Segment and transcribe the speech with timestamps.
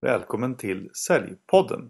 [0.00, 1.88] Välkommen till Säljpodden!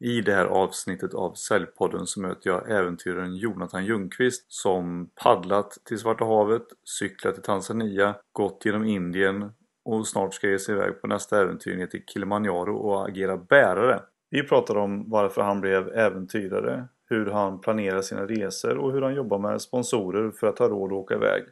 [0.00, 5.98] I det här avsnittet av Säljpodden så möter jag äventyraren Jonathan Ljungqvist som paddlat till
[5.98, 6.66] Svarta havet,
[6.98, 9.52] cyklat till Tanzania, gått genom Indien
[9.84, 14.00] och snart ska ge sig iväg på nästa äventyr ner till Kilimanjaro och agera bärare.
[14.30, 19.14] Vi pratar om varför han blev äventyrare, hur han planerar sina resor och hur han
[19.14, 21.44] jobbar med sponsorer för att ha råd att åka iväg.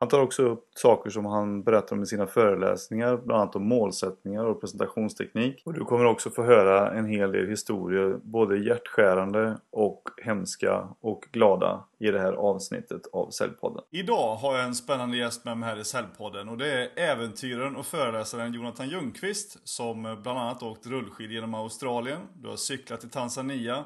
[0.00, 3.68] Han tar också upp saker som han berättar om i sina föreläsningar, bland annat om
[3.68, 5.62] målsättningar och presentationsteknik.
[5.64, 11.24] Och du kommer också få höra en hel del historier, både hjärtskärande och hemska och
[11.32, 13.84] glada i det här avsnittet av Säljpodden.
[13.90, 17.76] Idag har jag en spännande gäst med mig här i Säljpodden och det är äventyraren
[17.76, 23.08] och föreläsaren Jonathan Ljungqvist som bland annat åkt rullskid genom Australien, du har cyklat i
[23.08, 23.84] Tanzania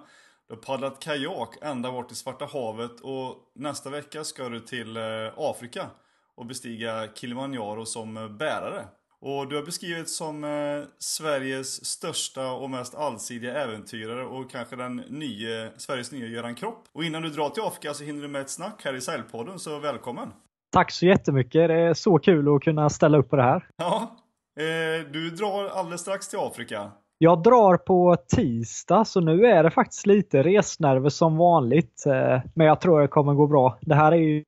[0.48, 4.96] du har paddlat kajak ända bort till Svarta havet och nästa vecka ska du till
[5.36, 5.90] Afrika
[6.36, 8.84] och bestiga Kilimanjaro som bärare.
[9.26, 14.96] Och du har beskrivits som eh, Sveriges största och mest allsidiga äventyrare och kanske den
[14.96, 16.84] nya, Sveriges nya Göran Kropp.
[16.92, 19.58] Och innan du drar till Afrika så hinner du med ett snack här i Säljpodden,
[19.58, 20.32] så välkommen!
[20.72, 23.68] Tack så jättemycket, det är så kul att kunna ställa upp på det här.
[23.76, 24.16] Ja,
[24.60, 26.92] eh, du drar alldeles strax till Afrika.
[27.24, 32.06] Jag drar på tisdag så nu är det faktiskt lite resnerver som vanligt.
[32.06, 33.78] Eh, men jag tror det kommer gå bra.
[33.80, 34.44] Det här är ju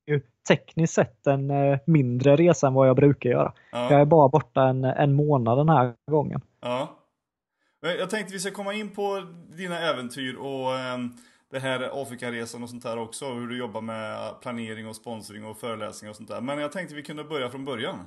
[0.49, 3.53] tekniskt sett en eh, mindre resa än vad jag brukar göra.
[3.73, 3.91] Ja.
[3.91, 6.41] Jag är bara borta en, en månad den här gången.
[6.61, 6.97] Ja.
[7.81, 9.23] Jag tänkte vi ska komma in på
[9.57, 11.11] dina äventyr och ehm,
[11.51, 13.25] det här Afrikaresan och sånt där också.
[13.25, 16.41] Hur du jobbar med planering och sponsring och föreläsningar och sånt där.
[16.41, 17.99] Men jag tänkte vi kunde börja från början.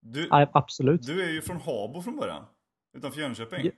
[0.00, 1.06] Du, ja, absolut.
[1.06, 2.44] Du är ju från Habo från början.
[2.96, 3.70] Utanför Jönköping.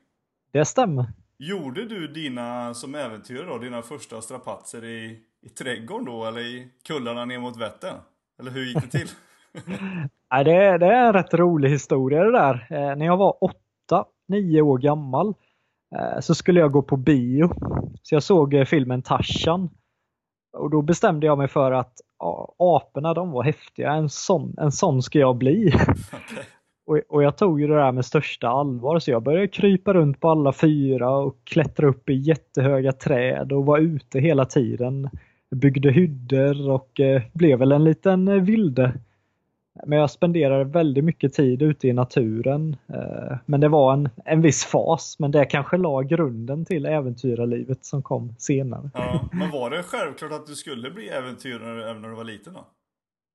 [0.53, 1.07] Det stämmer.
[1.39, 6.69] Gjorde du dina, som äventyrare då, dina första strapatser i, i trädgården då, eller i
[6.87, 7.97] kullarna ner mot Vättern?
[8.41, 9.09] Eller hur gick det till?
[10.31, 12.67] Nej, det, är, det är en rätt rolig historia det där.
[12.71, 15.35] Eh, när jag var åtta, nio år gammal
[15.97, 17.51] eh, så skulle jag gå på bio.
[18.03, 19.71] Så jag såg eh, filmen Tarzan.
[20.53, 24.73] Och då bestämde jag mig för att ja, aporna de var häftiga, en sån, en
[24.73, 25.73] sån ska jag bli.
[26.13, 26.45] Okay.
[26.89, 30.21] Och, och jag tog ju det där med största allvar så jag började krypa runt
[30.21, 35.11] på alla fyra och klättra upp i jättehöga träd och var ute hela tiden.
[35.51, 38.93] Byggde hyddor och eh, blev väl en liten eh, vilde.
[39.87, 42.77] Men jag spenderade väldigt mycket tid ute i naturen.
[42.87, 47.85] Eh, men det var en, en viss fas, men det kanske la grunden till äventyrarlivet
[47.85, 48.91] som kom senare.
[48.95, 52.53] Ja, men var det självklart att du skulle bli äventyrare även när du var liten
[52.53, 52.67] då?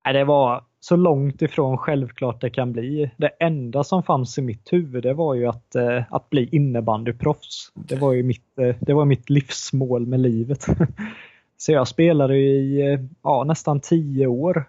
[0.04, 3.12] Det var så långt ifrån självklart det kan bli.
[3.18, 7.72] Det enda som fanns i mitt huvud det var ju att, eh, att bli innebandyproffs.
[7.74, 10.66] Det var ju mitt, eh, det var mitt livsmål med livet.
[11.58, 14.66] Så jag spelade i eh, ja, nästan 10 år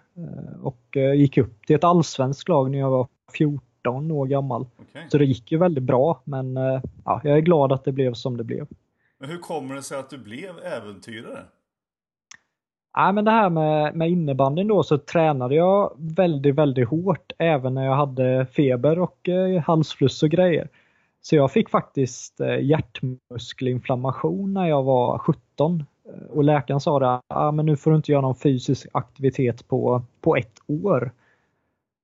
[0.61, 3.07] och gick upp till ett allsvenskt lag när jag var
[3.37, 4.61] 14 år gammal.
[4.61, 5.03] Okay.
[5.09, 6.55] Så det gick ju väldigt bra men
[7.05, 8.67] ja, jag är glad att det blev som det blev.
[9.19, 11.39] Men hur kommer det sig att du blev äventyrare?
[12.97, 17.73] Nej, men det här med, med innebandyn då så tränade jag väldigt, väldigt hårt även
[17.73, 20.69] när jag hade feber och eh, halsfluss och grejer.
[21.21, 25.83] Så jag fick faktiskt eh, hjärtmuskelinflammation när jag var 17
[26.29, 30.01] och läkaren sa att ah, men nu får du inte göra någon fysisk aktivitet på,
[30.21, 31.11] på ett år.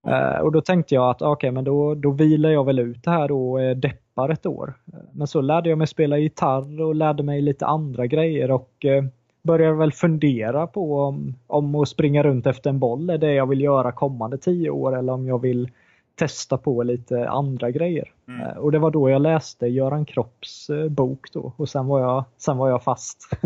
[0.07, 2.79] Eh, och då tänkte jag att ah, okej, okay, men då, då vilar jag väl
[2.79, 4.73] ut det här då och deppar ett år.
[4.93, 8.85] Eh, men så lärde jag mig spela gitarr och lärde mig lite andra grejer och
[8.85, 9.03] eh,
[9.41, 13.47] börjar väl fundera på om, om att springa runt efter en boll är det jag
[13.47, 15.71] vill göra kommande tio år eller om jag vill
[16.15, 18.13] testa på lite andra grejer.
[18.27, 18.41] Mm.
[18.41, 21.99] Eh, och det var då jag läste Göran Kropps eh, bok då och sen var
[22.01, 23.29] jag, sen var jag fast.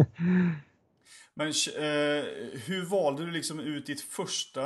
[1.37, 2.23] Men eh,
[2.67, 4.61] hur valde du liksom ut ditt första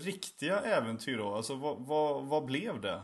[0.00, 1.34] riktiga äventyr då?
[1.34, 3.00] Alltså vad, vad, vad blev det?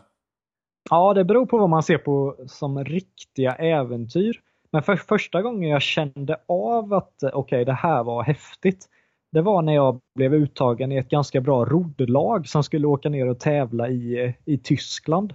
[0.90, 4.40] Ja, det beror på vad man ser på som riktiga äventyr.
[4.72, 8.86] Men för första gången jag kände av att eh, okej, okay, det här var häftigt.
[9.32, 13.28] Det var när jag blev uttagen i ett ganska bra roddlag som skulle åka ner
[13.28, 15.34] och tävla i, eh, i Tyskland.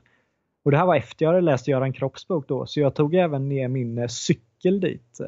[0.65, 3.15] Och Det här var efter jag hade läst Göran Kropps bok då, så jag tog
[3.15, 5.19] även ner min eh, cykel dit.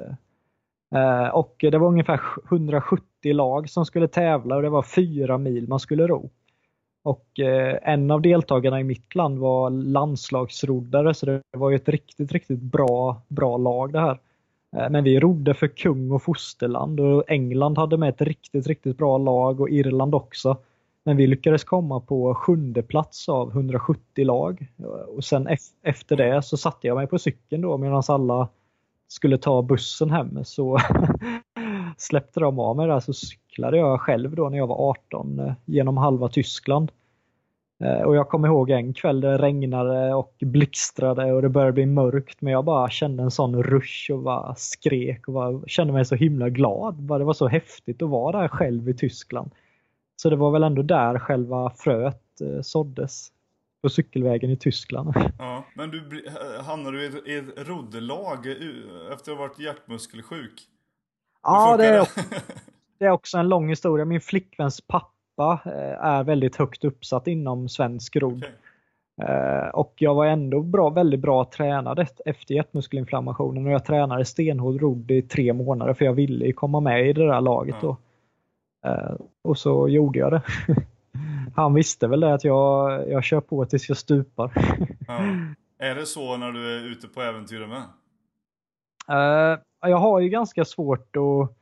[1.33, 5.79] Och det var ungefär 170 lag som skulle tävla och det var fyra mil man
[5.79, 6.31] skulle ro.
[7.03, 11.89] Och eh, en av deltagarna i mitt land var landslagsroddare så det var ju ett
[11.89, 14.19] riktigt, riktigt bra, bra lag det här.
[14.75, 18.97] Eh, men vi rodde för kung och fosterland och England hade med ett riktigt, riktigt
[18.97, 20.57] bra lag och Irland också.
[21.05, 24.67] Men vi lyckades komma på sjunde plats av 170 lag.
[24.79, 25.47] Eh, och sen
[25.83, 28.49] efter det så satte jag mig på cykeln då medan alla
[29.07, 30.79] skulle ta bussen hem så
[31.97, 33.13] släppte de av mig där så
[33.53, 36.91] cyklade jag själv då när jag var 18 eh, genom halva Tyskland.
[37.83, 41.85] Eh, och jag kommer ihåg en kväll det regnade och blixtrade och det började bli
[41.85, 46.05] mörkt men jag bara kände en sån rush och bara skrek och bara kände mig
[46.05, 46.95] så himla glad.
[46.95, 49.51] Det var så häftigt att vara där själv i Tyskland.
[50.15, 53.29] Så det var väl ändå där själva fröet eh, såddes.
[53.81, 55.13] På cykelvägen i Tyskland.
[55.39, 56.25] Ja, men du
[56.65, 58.47] hamnade du i ett roddlag
[59.13, 60.61] efter att ha varit hjärtmuskelsjuk?
[61.43, 62.07] Ja, det
[63.03, 64.05] det är också en lång historia.
[64.05, 68.45] Min flickväns pappa eh, är väldigt högt uppsatt inom svensk rodd.
[69.17, 69.35] Okay.
[69.35, 74.81] Eh, och jag var ändå bra, väldigt bra tränad efter hjärtmuskelinflammationen och jag tränade stenhård
[74.81, 77.97] rodd i tre månader för jag ville komma med i det där laget ja.
[78.85, 80.41] Eh, och så gjorde jag det.
[81.55, 84.51] Han visste väl det att jag, jag kör på tills jag stupar.
[85.07, 85.19] Ja.
[85.79, 87.83] Är det så när du är ute på äventyr med?
[89.81, 91.57] jag har ju ganska svårt att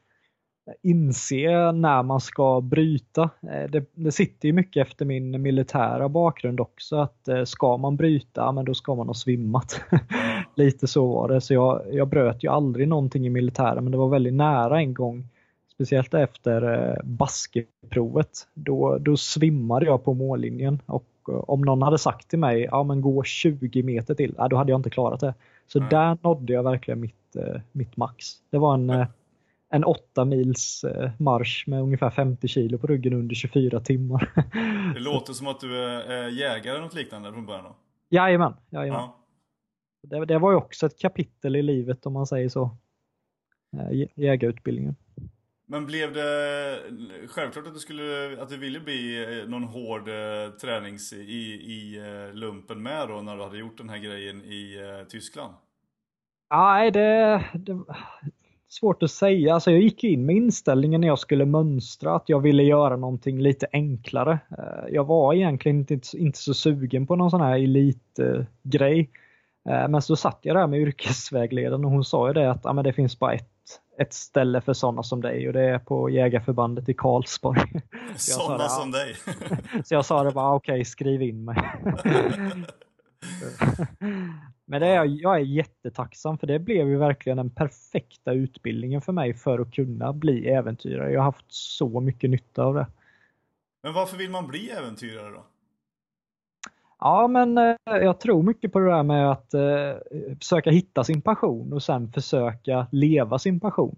[0.82, 3.22] inse när man ska bryta.
[3.24, 7.96] Eh, det, det sitter ju mycket efter min militära bakgrund också att eh, ska man
[7.96, 9.82] bryta, men då ska man ha svimmat.
[10.56, 11.42] Lite så var det.
[11.42, 14.94] Så jag, jag bröt ju aldrig någonting i militären men det var väldigt nära en
[14.94, 15.28] gång.
[15.74, 18.48] Speciellt efter eh, baskeprovet.
[18.54, 21.06] Då, då svimmade jag på mållinjen och
[21.48, 24.72] om någon hade sagt till mig, ja men gå 20 meter till, ja, då hade
[24.72, 25.34] jag inte klarat det.
[25.68, 25.90] Så mm.
[25.90, 27.36] där nådde jag verkligen mitt,
[27.72, 28.26] mitt max.
[28.50, 29.06] Det var en
[29.72, 34.32] en åtta mils eh, marsch med ungefär 50 kilo på ryggen under 24 timmar.
[34.94, 37.76] Det låter som att du är jägare eller något liknande från början då?
[38.10, 39.02] Jajamän, jajamän.
[39.02, 39.18] Ja.
[40.02, 42.78] Det, det var ju också ett kapitel i livet om man säger så.
[43.78, 44.96] Eh, jägarutbildningen.
[45.66, 46.80] Men blev det
[47.28, 50.06] självklart att du, skulle, att du ville bli eh, någon hård
[50.62, 52.02] tränings i, i
[52.34, 54.78] lumpen med då när du hade gjort den här grejen i
[55.10, 55.54] Tyskland?
[56.50, 57.84] Nej, det, det,
[58.72, 59.54] Svårt att säga.
[59.54, 63.42] Alltså jag gick in med inställningen när jag skulle mönstra att jag ville göra någonting
[63.42, 64.40] lite enklare.
[64.58, 69.10] Eh, jag var egentligen inte, inte så sugen på någon sån här elitgrej.
[69.70, 72.74] Eh, men så satt jag där med yrkesvägledaren och hon sa ju det att ja,
[72.74, 73.50] men det finns bara ett,
[73.98, 77.62] ett ställe för sådana som dig och det är på jägarförbandet i Karlsborg.
[78.16, 79.16] Sådana som dig?
[79.84, 81.58] så jag sa det bara okej, okay, skriv in mig.
[84.66, 89.12] Men det är, jag är jättetacksam för det blev ju verkligen den perfekta utbildningen för
[89.14, 91.12] mig för att kunna bli äventyrare.
[91.12, 92.88] Jag har haft så mycket nytta av det.
[93.84, 95.44] Men varför vill man bli äventyrare då?
[97.00, 99.94] Ja, men eh, jag tror mycket på det där med att eh,
[100.40, 103.96] försöka hitta sin passion och sen försöka leva sin passion.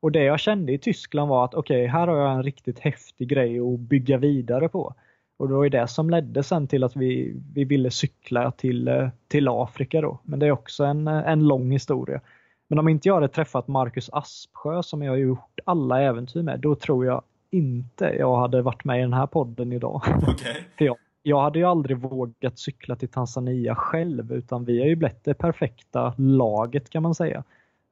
[0.00, 2.78] Och det jag kände i Tyskland var att okej, okay, här har jag en riktigt
[2.78, 4.94] häftig grej att bygga vidare på.
[5.42, 8.88] Och det var ju det som ledde sen till att vi, vi ville cykla till,
[8.88, 10.18] eh, till Afrika då.
[10.22, 12.20] Men det är också en, en lång historia.
[12.68, 16.60] Men om inte jag hade träffat Marcus Aspsjö som jag har gjort alla äventyr med,
[16.60, 20.02] då tror jag inte jag hade varit med i den här podden idag.
[20.22, 20.54] Okay.
[20.78, 24.96] För jag, jag hade ju aldrig vågat cykla till Tanzania själv utan vi har ju
[24.96, 27.44] blivit det perfekta laget kan man säga.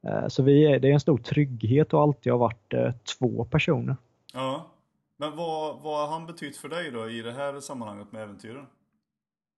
[0.07, 3.45] Eh, så vi är, det är en stor trygghet och alltid har varit eh, två
[3.45, 3.95] personer.
[4.33, 4.70] Ja.
[5.21, 8.65] Men vad, vad har han betytt för dig då i det här sammanhanget med äventyren?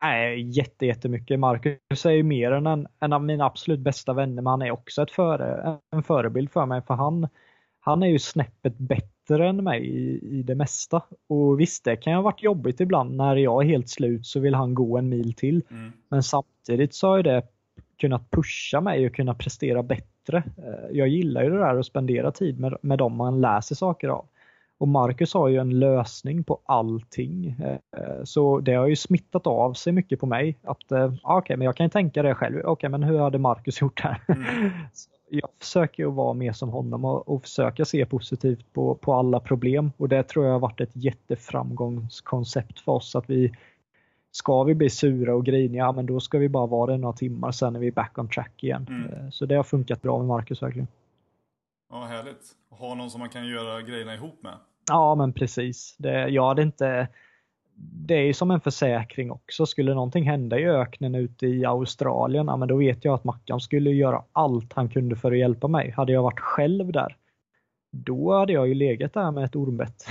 [0.02, 1.40] Nej, jätte, jättemycket.
[1.40, 4.72] Marcus är ju mer än en, en av mina absolut bästa vänner, men han är
[4.72, 6.82] också ett före, en förebild för mig.
[6.82, 7.28] För han,
[7.80, 11.02] han är ju snäppet bättre än mig i, i det mesta.
[11.30, 13.16] Och visst, det kan ha varit jobbigt ibland.
[13.16, 15.64] När jag är helt slut så vill han gå en mil till.
[15.72, 15.92] Mm.
[16.10, 17.44] Men samtidigt så har det
[17.98, 20.38] kunnat pusha mig och kunna prestera bättre.
[20.38, 24.08] Eh, jag gillar ju det där att spendera tid med, med dem man läser saker
[24.08, 24.28] av.
[24.78, 27.56] Och Marcus har ju en lösning på allting.
[27.62, 30.58] Eh, så det har ju smittat av sig mycket på mig.
[30.64, 32.60] Att eh, okej, okay, men jag kan tänka det själv.
[32.60, 34.22] Okej, okay, men hur hade Marcus gjort här?
[34.28, 34.44] Mm.
[35.30, 39.40] jag försöker att vara mer som honom och, och försöka se positivt på, på alla
[39.40, 39.92] problem.
[39.98, 43.16] Och det tror jag har varit ett jätteframgångskoncept för oss.
[43.16, 43.52] Att vi
[44.36, 47.52] Ska vi bli sura och griniga, men då ska vi bara vara det några timmar,
[47.52, 48.86] sen är vi back on track igen.
[48.90, 49.14] Mm.
[49.14, 50.88] Eh, så det har funkat bra med Marcus verkligen.
[51.90, 52.52] Ja, härligt.
[52.70, 54.58] Ha någon som man kan göra grejerna ihop med.
[54.88, 55.96] Ja, men precis.
[55.98, 57.08] Det, jag hade inte...
[57.76, 59.66] Det är som en försäkring också.
[59.66, 63.60] Skulle någonting hända i öknen ute i Australien, ja, men då vet jag att Mackan
[63.60, 65.92] skulle göra allt han kunde för att hjälpa mig.
[65.92, 67.18] Hade jag varit själv där,
[67.92, 70.06] då hade jag ju legat där med ett ormbett.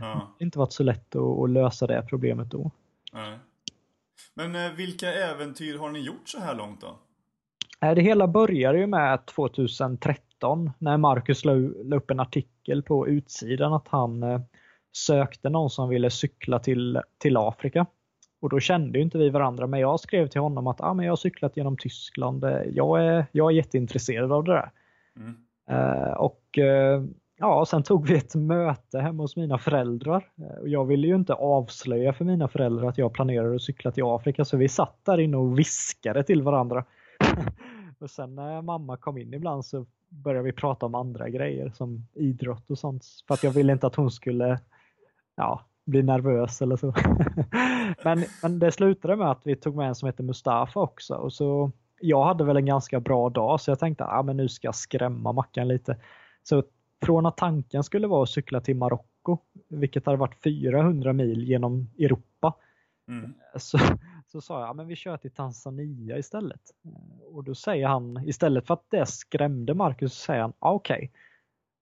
[0.00, 0.34] Ja.
[0.38, 2.70] det inte varit så lätt att, att, lösa det problemet då.
[3.12, 3.38] Nej.
[4.34, 6.98] Men eh, vilka äventyr har ni gjort så här långt då?
[7.86, 13.08] Eh, det hela började ju med 2013 2019 när Marcus la upp en artikel på
[13.08, 14.40] utsidan att han eh,
[14.92, 17.86] sökte någon som ville cykla till, till Afrika.
[18.40, 21.12] Och då kände inte vi varandra men jag skrev till honom att ah, men jag
[21.12, 24.70] har cyklat genom Tyskland, jag är, jag är jätteintresserad av det där.
[25.16, 25.36] Mm.
[25.70, 27.04] Uh, och uh,
[27.38, 30.28] ja, sen tog vi ett möte hemma hos mina föräldrar.
[30.40, 34.04] Uh, jag ville ju inte avslöja för mina föräldrar att jag planerade att cykla till
[34.04, 36.84] Afrika så vi satt där inne och viskade till varandra.
[37.98, 42.06] och sen när mamma kom in ibland så började vi prata om andra grejer som
[42.14, 43.06] idrott och sånt.
[43.26, 44.60] För att jag ville inte att hon skulle
[45.36, 46.94] ja, bli nervös eller så.
[48.04, 51.14] men, men det slutade med att vi tog med en som heter Mustafa också.
[51.14, 54.48] Och så, jag hade väl en ganska bra dag så jag tänkte att ah, nu
[54.48, 55.96] ska jag skrämma Mackan lite.
[56.42, 56.62] Så
[57.02, 59.38] från att tanken skulle vara att cykla till Marocko,
[59.68, 62.54] vilket hade varit 400 mil genom Europa,
[63.08, 63.34] mm.
[63.56, 63.78] så,
[64.32, 66.60] så sa jag, men vi kör till Tanzania istället.
[66.84, 70.72] Eh, och då säger han, istället för att det skrämde Marcus, så säger han, ah,
[70.72, 70.96] okej.
[70.96, 71.08] Okay.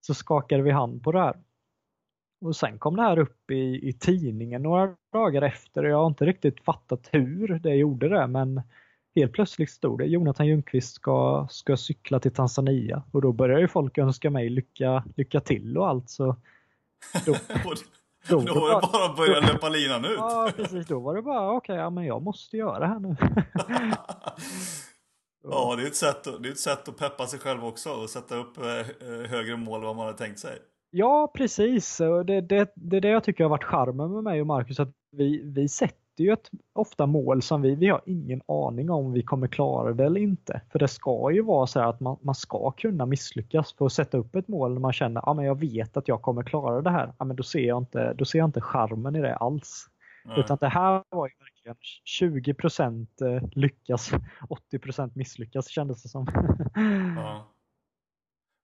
[0.00, 1.37] Så skakade vi hand på det här.
[2.40, 6.07] Och sen kom det här upp i, i tidningen några dagar efter och jag har
[6.07, 8.62] inte riktigt fattat hur det gjorde det men
[9.14, 13.69] helt plötsligt stod det Jonathan Ljungqvist ska, ska cykla till Tanzania och då började ju
[13.69, 16.37] folk önska mig lycka, lycka till och allt så
[17.26, 17.35] då,
[18.28, 20.18] då, då var det bara att börja löpa linan ut.
[20.18, 23.00] Ja precis, då var det bara okej, okay, ja, men jag måste göra det här
[23.00, 23.16] nu.
[25.44, 28.11] ja, det är, ett sätt, det är ett sätt att peppa sig själv också och
[28.11, 30.58] sätta upp eh, högre mål än vad man hade tänkt sig.
[30.90, 31.99] Ja, precis.
[31.99, 34.80] Det, det, det är det jag tycker har varit charmen med mig och Marcus.
[34.80, 39.12] Att vi, vi sätter ju ett, ofta mål som vi, vi har ingen aning om
[39.12, 40.60] vi kommer klara det eller inte.
[40.72, 44.18] För det ska ju vara så att man, man ska kunna misslyckas för att sätta
[44.18, 46.90] upp ett mål när man känner att ja, jag vet att jag kommer klara det
[46.90, 47.12] här.
[47.18, 49.87] Ja, men då, ser jag inte, då ser jag inte charmen i det alls.
[50.25, 50.40] Nej.
[50.40, 52.54] Utan det här var ju verkligen 20
[53.20, 54.10] eh, lyckas,
[54.72, 56.26] 80% misslyckas kändes det som.
[57.16, 57.54] Ja.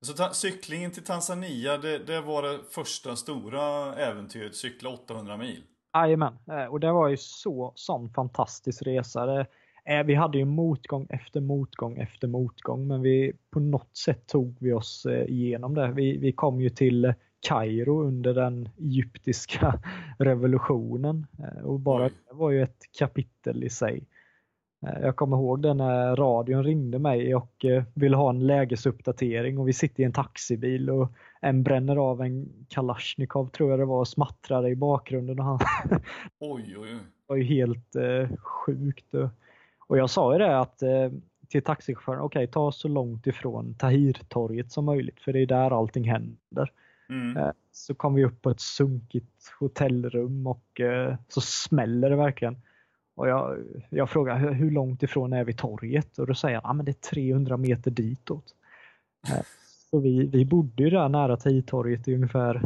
[0.04, 5.62] Så cyklingen till Tanzania, det, det, var det första stora äventyret, cykla 800 mil?
[5.95, 9.27] Jajamän, eh, och det var ju så sån fantastisk resa.
[9.27, 9.47] Det,
[9.85, 14.57] eh, vi hade ju motgång efter motgång efter motgång men vi, på något sätt tog
[14.61, 15.93] vi oss eh, igenom det.
[15.93, 17.15] Vi, vi kom ju till
[17.49, 19.81] Kairo under den egyptiska
[20.19, 21.27] revolutionen
[21.65, 24.05] och bara det var ju ett kapitel i sig.
[24.87, 29.59] Eh, jag kommer ihåg det när radion ringde mig och eh, ville ha en lägesuppdatering
[29.59, 33.85] och vi sitter i en taxibil och en bränner av en Kalashnikov tror jag det
[33.85, 35.38] var och smattrar i bakgrunden.
[35.38, 35.59] Och han
[36.38, 36.99] oj, oj, oj.
[37.26, 39.14] var ju helt eh, sjukt.
[39.87, 41.11] Och jag sa ju det att eh,
[41.49, 45.71] till taxichauffören, okej okay, ta så långt ifrån Tahirtorget som möjligt för det är där
[45.71, 46.73] allting händer.
[47.09, 47.37] Mm.
[47.37, 52.57] Eh, så kom vi upp på ett sunkigt hotellrum och eh, så smäller det verkligen.
[53.14, 53.59] Och jag,
[53.90, 56.18] jag frågar hur långt ifrån är vi torget?
[56.18, 58.54] Och då säger han att det är 300 meter ditåt.
[59.28, 59.44] Eh,
[59.90, 62.62] så vi, vi bodde ju där nära Tidtorget i ungefär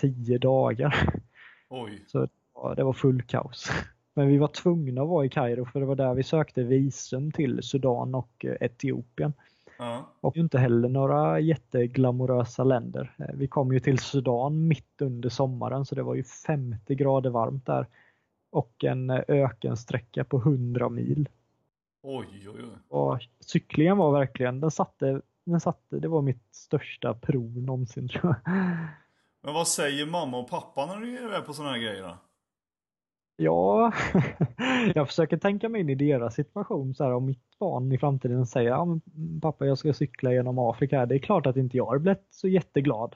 [0.00, 0.94] 10 dagar.
[1.68, 2.04] Oj.
[2.06, 3.70] Så ja, det var full kaos.
[4.14, 7.32] Men vi var tvungna att vara i Kairo för det var där vi sökte visum
[7.32, 9.32] till Sudan och eh, Etiopien.
[9.78, 10.10] Ja.
[10.20, 13.14] Och inte heller några jätteglamorösa länder.
[13.18, 17.30] Eh, vi kom ju till Sudan mitt under sommaren så det var ju 50 grader
[17.30, 17.86] varmt där
[18.50, 21.28] och en eh, ökensträcka på 100 mil.
[22.02, 22.78] Oj, oj, oj.
[22.88, 28.34] Och cyklingen var verkligen, den satte, den satte, det var mitt största prov någonsin tror
[28.44, 28.54] jag.
[29.42, 32.16] Men vad säger mamma och pappa när du är iväg på sådana här grejer då?
[33.36, 33.92] Ja,
[34.94, 36.94] jag försöker tänka mig in i deras situation.
[36.94, 38.98] Så här, om mitt barn i framtiden säger ja,
[39.42, 41.06] pappa jag ska cykla genom Afrika.
[41.06, 43.14] Det är klart att inte jag blivit så jätteglad.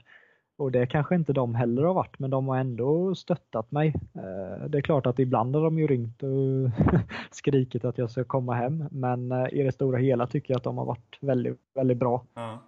[0.56, 3.94] Och det kanske inte de heller har varit, men de har ändå stöttat mig.
[4.14, 6.30] Eh, det är klart att ibland har de ju ringt och
[7.30, 10.64] skrikit att jag ska komma hem, men eh, i det stora hela tycker jag att
[10.64, 12.24] de har varit väldigt, väldigt bra.
[12.34, 12.62] Ja.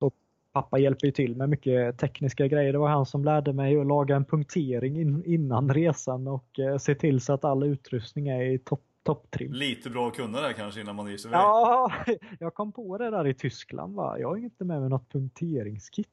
[0.00, 0.14] Och
[0.52, 2.72] pappa hjälper ju till med mycket tekniska grejer.
[2.72, 6.94] Det var han som lärde mig att laga en punktering innan resan och eh, se
[6.94, 9.52] till så att all utrustning är i topp topptrim.
[9.52, 11.40] Lite bra att kunna det kanske innan man ger sig iväg.
[11.40, 11.92] Ja,
[12.38, 13.94] jag kom på det där i Tyskland.
[13.94, 14.18] Va?
[14.18, 16.08] Jag har inte med mig något punkteringskit.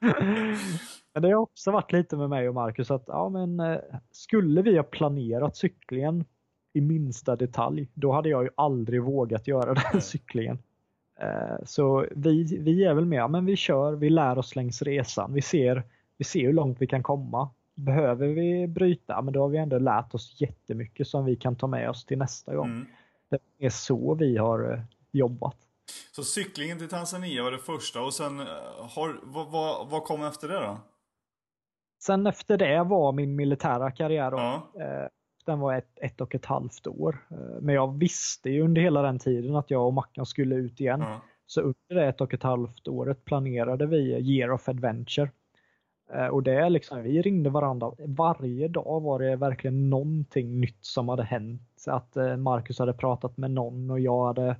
[1.14, 3.78] men det har också varit lite med mig och Marcus att ja, men, eh,
[4.10, 6.24] skulle vi ha planerat cyklingen
[6.72, 10.58] i minsta detalj, då hade jag ju aldrig vågat göra den cyklingen.
[11.20, 15.32] Eh, så vi, vi är väl med, men vi kör, vi lär oss längs resan.
[15.32, 15.82] Vi ser,
[16.18, 17.50] vi ser hur långt vi kan komma
[17.84, 21.66] behöver vi bryta, men då har vi ändå lärt oss jättemycket som vi kan ta
[21.66, 22.68] med oss till nästa gång.
[22.68, 22.86] Mm.
[23.30, 24.80] Det är så vi har eh,
[25.12, 25.56] jobbat.
[26.12, 28.46] Så cyklingen till Tanzania var det första och sen eh,
[28.78, 30.78] har, vad, vad, vad kom efter det då?
[32.02, 34.32] Sen efter det var min militära karriär.
[34.32, 34.72] Ja.
[34.74, 35.08] Eh,
[35.46, 37.26] den var ett, ett och ett halvt år.
[37.60, 41.00] Men jag visste ju under hela den tiden att jag och Mackan skulle ut igen.
[41.00, 41.20] Ja.
[41.46, 45.30] Så under det ett och ett halvt året planerade vi Year of Adventure.
[46.14, 47.92] Eh, och det är liksom, vi ringde varandra.
[47.98, 51.84] Varje dag var det verkligen någonting nytt som hade hänt.
[51.86, 54.56] Att eh, Marcus hade pratat med någon och jag hade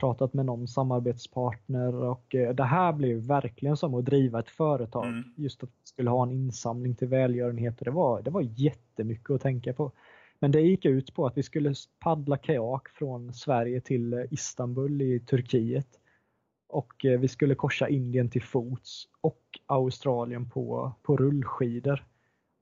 [0.00, 5.06] pratat med någon samarbetspartner och eh, det här blev verkligen som att driva ett företag.
[5.06, 5.24] Mm.
[5.36, 9.30] Just att vi skulle ha en insamling till välgörenhet och det var, det var jättemycket
[9.30, 9.92] att tänka på.
[10.38, 15.20] Men det gick ut på att vi skulle paddla kajak från Sverige till Istanbul i
[15.20, 15.88] Turkiet.
[16.68, 22.04] Och vi skulle korsa Indien till fots och Australien på, på rullskidor.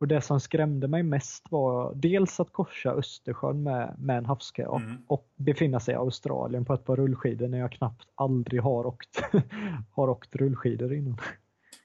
[0.01, 4.83] Och det som skrämde mig mest var dels att korsa Östersjön med, med en havskajak
[4.83, 5.03] mm.
[5.07, 9.23] och befinna sig i Australien på ett par rullskidor när jag knappt aldrig har åkt,
[9.93, 11.19] har åkt rullskidor innan.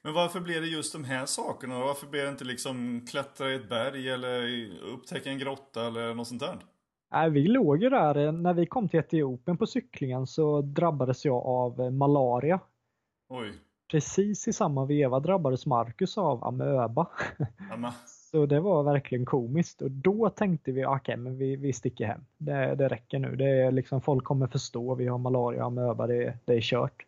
[0.02, 1.78] Men varför blev det just de här sakerna?
[1.78, 6.28] Varför blev det inte liksom klättra i ett berg eller upptäcka en grotta eller något
[6.28, 6.58] sånt där?
[7.10, 11.46] Nej, vi låg ju där, när vi kom till Etiopien på cyklingen så drabbades jag
[11.46, 12.60] av malaria.
[13.28, 13.52] Oj
[13.90, 17.06] precis i samma veva drabbades Marcus av amöba.
[18.06, 22.06] Så det var verkligen komiskt och då tänkte vi, okej okay, men vi, vi sticker
[22.06, 22.20] hem.
[22.38, 23.36] Det, det räcker nu.
[23.36, 27.04] Det är liksom, folk kommer förstå, vi har malaria och amöba, det, det är kört.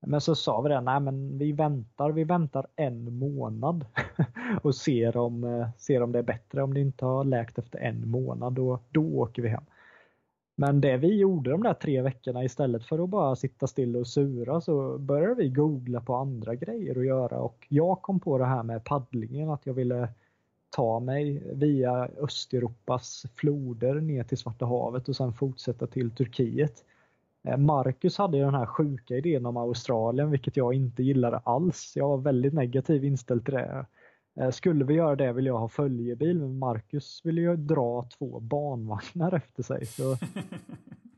[0.00, 3.84] Men så sa vi det, nej men vi väntar, vi väntar en månad
[4.62, 6.62] och ser om, eh, ser om det är bättre.
[6.62, 9.64] Om det inte har läkt efter en månad, då, då åker vi hem.
[10.58, 14.06] Men det vi gjorde de där tre veckorna istället för att bara sitta still och
[14.06, 18.44] sura så började vi googla på andra grejer att göra och jag kom på det
[18.44, 20.08] här med paddlingen att jag ville
[20.70, 26.84] ta mig via Östeuropas floder ner till Svarta havet och sen fortsätta till Turkiet.
[27.46, 31.92] Eh, Marcus hade den här sjuka idén om Australien vilket jag inte gillade alls.
[31.96, 33.86] Jag var väldigt negativ inställd till det.
[34.40, 38.40] Eh, skulle vi göra det vill jag ha följebil men Marcus vill ju dra två
[38.40, 39.86] barnvagnar efter sig.
[39.86, 40.02] Så...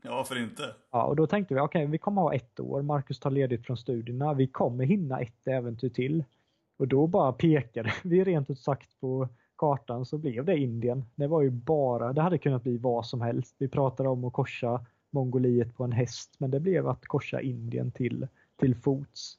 [0.01, 0.63] ja, varför inte?
[0.91, 2.81] Ja, och då tänkte vi okej, okay, vi kommer ha ett år.
[2.81, 4.33] Marcus tar ledigt från studierna.
[4.33, 6.23] Vi kommer hinna ett äventyr till.
[6.77, 11.05] Och då bara pekade vi rent ut sagt på kartan så blev det Indien.
[11.15, 13.55] Det var ju bara, det hade kunnat bli vad som helst.
[13.57, 17.91] Vi pratade om att korsa Mongoliet på en häst men det blev att korsa Indien
[17.91, 18.27] till,
[18.59, 19.37] till fots.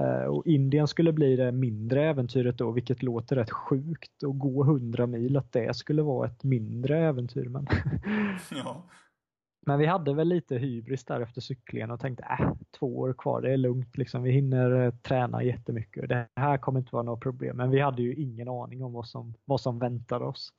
[0.00, 4.24] Eh, och Indien skulle bli det mindre äventyret då, vilket låter rätt sjukt.
[4.24, 7.48] Att gå 100 mil, att det skulle vara ett mindre äventyr.
[7.48, 7.66] Men,
[8.50, 8.84] ja.
[9.66, 13.40] men vi hade väl lite hybris där efter cyklingen och tänkte äh, två år kvar,
[13.42, 13.98] det är lugnt.
[13.98, 14.22] Liksom.
[14.22, 16.08] Vi hinner eh, träna jättemycket.
[16.08, 17.56] Det här kommer inte vara något problem.
[17.56, 20.52] Men vi hade ju ingen aning om vad som, vad som väntade oss.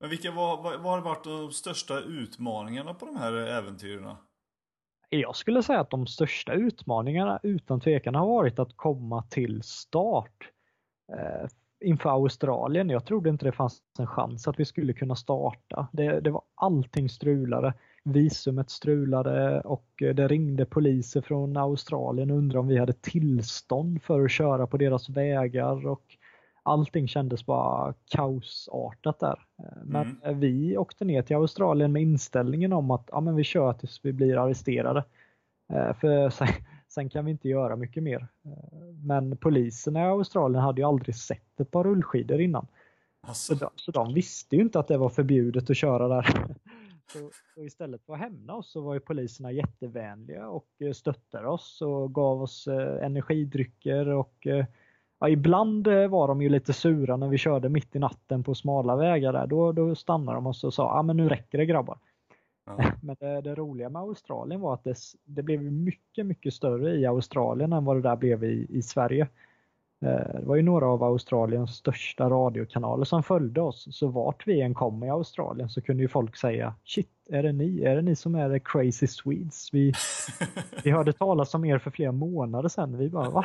[0.00, 4.16] Men vilka var, vad har varit de största utmaningarna på de här äventyren?
[5.08, 10.50] Jag skulle säga att de största utmaningarna utan tvekan har varit att komma till start
[11.12, 11.48] eh,
[11.84, 12.90] inför Australien.
[12.90, 15.88] Jag trodde inte det fanns en chans att vi skulle kunna starta.
[15.92, 17.74] Det, det var allting strulade.
[18.04, 24.24] Visumet strulade och det ringde poliser från Australien och undrade om vi hade tillstånd för
[24.24, 26.16] att köra på deras vägar och
[26.62, 29.38] allting kändes bara kaosartat där.
[29.84, 30.40] Men mm.
[30.40, 34.12] vi åkte ner till Australien med inställningen om att ja, men vi kör tills vi
[34.12, 35.04] blir arresterade.
[35.72, 36.48] Eh, för sen,
[36.88, 38.26] sen, kan vi inte göra mycket mer.
[38.44, 42.66] Eh, men poliserna i Australien hade ju aldrig sett ett par rullskidor innan.
[43.20, 43.56] Alltså.
[43.56, 46.26] Så, de, så de visste ju inte att det var förbjudet att köra där.
[47.12, 51.48] Så, så, istället för att hämna oss så var ju poliserna jättevänliga och eh, stöttade
[51.48, 52.68] oss och gav oss
[53.02, 54.46] energidrycker och
[55.20, 58.54] ja, ibland eh, var de ju lite sura när vi körde mitt i natten på
[58.54, 59.46] smala vägar där.
[59.46, 61.98] Då, då stannade de oss och sa, ja men nu räcker det grabbar.
[62.66, 62.92] Ja.
[63.02, 67.06] Men det, det, roliga med Australien var att det, det, blev mycket, mycket större i
[67.06, 69.28] Australien än vad det där blev i, i Sverige.
[70.04, 73.88] Eh, det var ju några av Australiens största radiokanaler som följde oss.
[73.90, 77.52] Så vart vi än kom i Australien så kunde ju folk säga Shit, är det
[77.52, 77.82] ni?
[77.82, 79.68] Är det ni som är crazy Swedes?
[79.72, 79.92] Vi,
[80.84, 82.98] vi hörde talas om er för flera månader sedan.
[82.98, 83.44] Vi bara, va?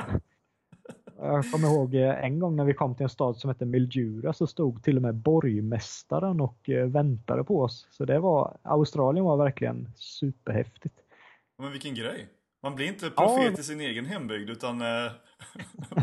[1.17, 4.33] Jag kommer ihåg eh, en gång när vi kom till en stad som hette Mildura
[4.33, 7.87] så stod till och med borgmästaren och eh, väntade på oss.
[7.91, 10.95] Så det var, Australien var verkligen superhäftigt.
[11.57, 12.27] Men vilken grej!
[12.63, 13.59] Man blir inte profet ja.
[13.59, 14.87] i sin egen hembygd utan eh,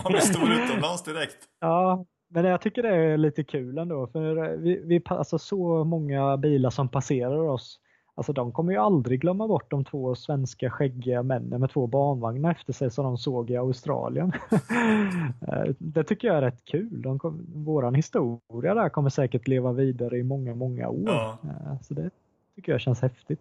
[0.05, 1.38] man blir stor utomlands direkt.
[1.61, 4.07] Ja, men jag tycker det är lite kul ändå.
[4.07, 7.81] För vi, vi alltså så många bilar som passerar oss
[8.14, 12.51] Alltså de kommer ju aldrig glömma bort de två svenska skäggiga männen med två barnvagnar
[12.51, 14.33] efter sig som de såg i Australien.
[15.48, 17.03] Eh, det tycker jag är rätt kul.
[17.03, 21.05] De kom, våran historia där kommer säkert leva vidare i många, många år.
[21.07, 21.38] Ja.
[21.44, 22.11] Eh, så det
[22.55, 23.40] tycker jag känns häftigt.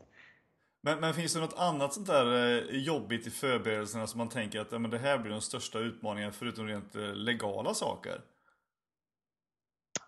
[0.84, 4.62] Men, men, finns det något annat sånt där eh, jobbigt i förberedelserna som man tänker
[4.62, 8.22] att ja, men det här blir den största utmaningen förutom rent legala saker?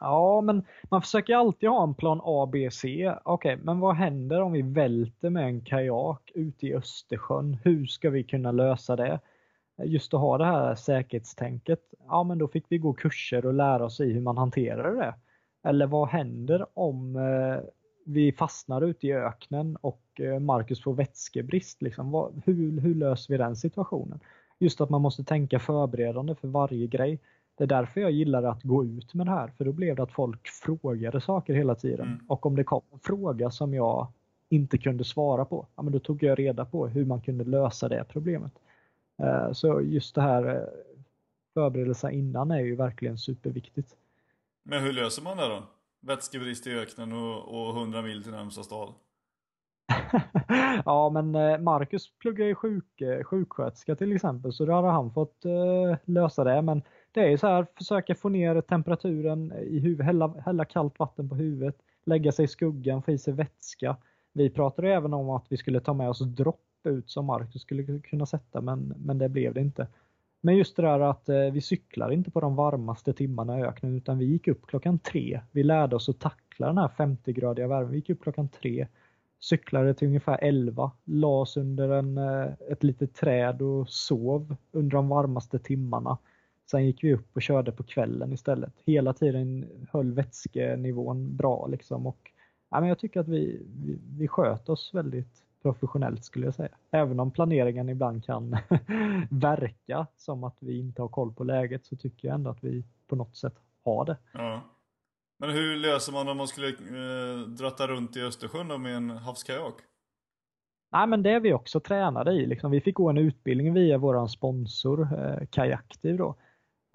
[0.04, 3.14] Ja, men man försöker alltid ha en plan A, B, C.
[3.24, 7.58] Okej, okay, men vad händer om vi välter med en kajak ute i Östersjön?
[7.64, 9.20] Hur ska vi kunna lösa det?
[9.84, 11.80] Just att ha det här säkerhetstänket.
[12.08, 15.16] Ja, men då fick vi gå kurser och lära oss i hur man hanterar det.
[15.70, 17.70] Eller vad händer om eh,
[18.06, 21.82] vi fastnar ute i öknen och eh, Marcus får vätskebrist.
[21.82, 22.12] Liksom.
[22.12, 24.20] Vad, hur, hur löser vi den situationen?
[24.60, 27.20] Just att man måste tänka förberedande för varje grej.
[27.56, 30.04] Det är därför jag gillar att gå ut med det här, för då blev det
[30.04, 32.08] att folk frågade saker hela tiden.
[32.08, 32.26] Mm.
[32.28, 34.08] Och om det kom en fråga som jag
[34.50, 37.90] inte kunde svara på, ja, men då tog jag reda på hur man kunde lösa
[37.90, 38.54] det problemet.
[39.24, 40.62] Eh, så just det här eh,
[41.54, 43.96] förberedelsen innan är ju verkligen superviktigt.
[44.64, 45.64] Men hur löser man det då?
[46.02, 48.94] Vätskebrist i öknen och, och 100 mil till närmsta stad?
[50.86, 55.46] ja, men eh, Marcus pluggar ju sjuk, sjuksköterska till exempel, så då hade han fått
[56.06, 56.62] lösa det.
[56.62, 56.82] Men
[57.14, 61.30] det är ju så här, försöka få ner temperaturen i huvudet, hälla, hälla kallt vatten
[61.30, 63.98] på huvudet, lägga sig i skuggan, få i sig vätska.
[64.34, 68.00] Vi pratade även om att vi skulle ta med oss dropp ut som Marcus skulle
[68.00, 69.88] kunna sätta, men, men det blev det inte.
[70.42, 73.96] Men just det där att eh, vi cyklar inte på de varmaste timmarna i öknen
[73.98, 75.42] utan vi gick upp klockan tre.
[75.52, 77.92] Vi lärde oss att tackla den här 50-gradiga värmen.
[77.92, 78.88] Vi gick upp klockan tre,
[79.40, 84.98] cyklade till ungefär 11, la oss under en, eh, ett litet träd och sov under
[84.98, 86.18] de varmaste timmarna.
[86.72, 88.74] Sen gick vi upp och körde på kvällen istället.
[88.86, 92.32] Hela tiden höll vätskenivån bra liksom och
[92.70, 96.70] ja, men jag tycker att vi, vi, vi sköt oss väldigt professionellt skulle jag säga.
[96.92, 98.58] Även om planeringen ibland kan
[99.30, 102.84] verka som att vi inte har koll på läget så tycker jag ändå att vi
[103.08, 104.18] på något sätt har det.
[104.34, 104.62] Ja.
[105.40, 109.10] Men hur löser man om man skulle eh, dratta runt i Östersjön då med en
[109.10, 109.76] havskajak?
[110.92, 112.46] Nej men det är vi också tränade i.
[112.46, 112.72] Liksom.
[112.72, 116.36] Vi fick gå en utbildning via vår sponsor eh, Kajaktiv då.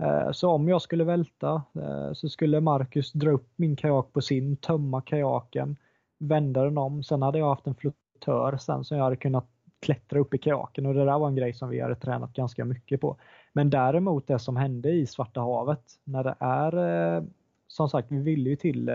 [0.02, 4.20] Eh, så om jag skulle välta eh, så skulle Marcus dra upp min kajak på
[4.20, 5.76] sin, tömma kajaken,
[6.18, 7.02] vända den om.
[7.02, 9.46] Sen hade jag haft en flotör sen som jag hade kunnat
[9.80, 12.64] klättra upp i kajaken och det där var en grej som vi hade tränat ganska
[12.64, 13.16] mycket på.
[13.52, 17.24] Men däremot det som hände i Svarta havet när det är eh,
[17.68, 18.90] som sagt, vi ville ju till,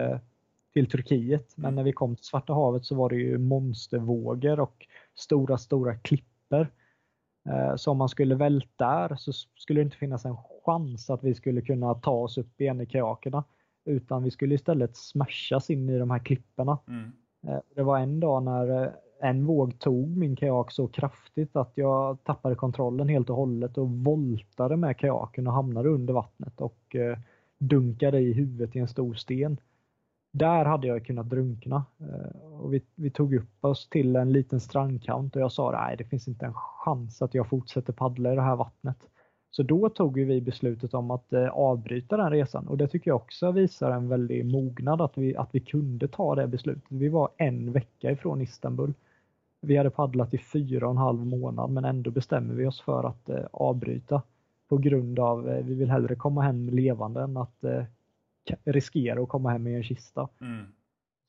[0.73, 4.87] till Turkiet men när vi kom till Svarta havet så var det ju monstervågor och
[5.15, 6.69] stora, stora klipper.
[7.75, 11.34] Så om man skulle välta där så skulle det inte finnas en chans att vi
[11.36, 13.43] skulle kunna ta oss upp igen i kajakerna.
[13.86, 16.77] Utan vi skulle istället smashas in i de här klipporna.
[16.88, 17.12] Mm.
[17.47, 18.89] Eh, det var en dag när eh,
[19.21, 23.89] en våg tog min kajak så kraftigt att jag tappade kontrollen helt och hållet och
[23.89, 27.17] voltade med kajaken och hamnade under vattnet och eh,
[27.58, 29.58] dunkade i huvudet i en stor sten.
[30.33, 31.85] Där hade jag kunnat drunkna.
[31.99, 35.97] Eh, och vi, vi, tog upp oss till en liten strandkant och jag sa nej
[35.97, 38.97] det finns inte en chans att jag fortsätter paddla i det här vattnet.
[39.51, 43.15] Så då tog vi beslutet om att eh, avbryta den resan och det tycker jag
[43.15, 46.83] också visar en väldig mognad att vi, att vi kunde ta det beslutet.
[46.87, 48.93] Vi var en vecka ifrån Istanbul.
[49.61, 53.03] Vi hade paddlat i fyra och en halv månad men ändå bestämmer vi oss för
[53.03, 54.21] att eh, avbryta
[54.69, 57.63] på grund av vi vill hellre komma hem levande än att
[58.63, 60.29] riskera att komma hem i en kista.
[60.41, 60.65] Mm.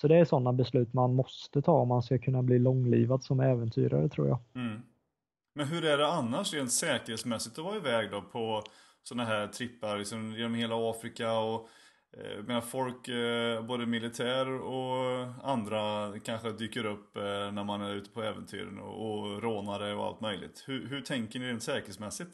[0.00, 3.40] Så det är sådana beslut man måste ta om man ska kunna bli långlivad som
[3.40, 4.38] äventyrare tror jag.
[4.54, 4.82] Mm.
[5.54, 8.62] Men hur är det annars rent säkerhetsmässigt att vara iväg då på
[9.02, 11.68] sådana här trippar liksom, genom hela Afrika och
[12.16, 17.22] eh, menar folk, eh, både militär och andra kanske dyker upp eh,
[17.52, 20.64] när man är ute på äventyren och, och rånare och allt möjligt.
[20.66, 22.30] Hur, hur tänker ni rent säkerhetsmässigt?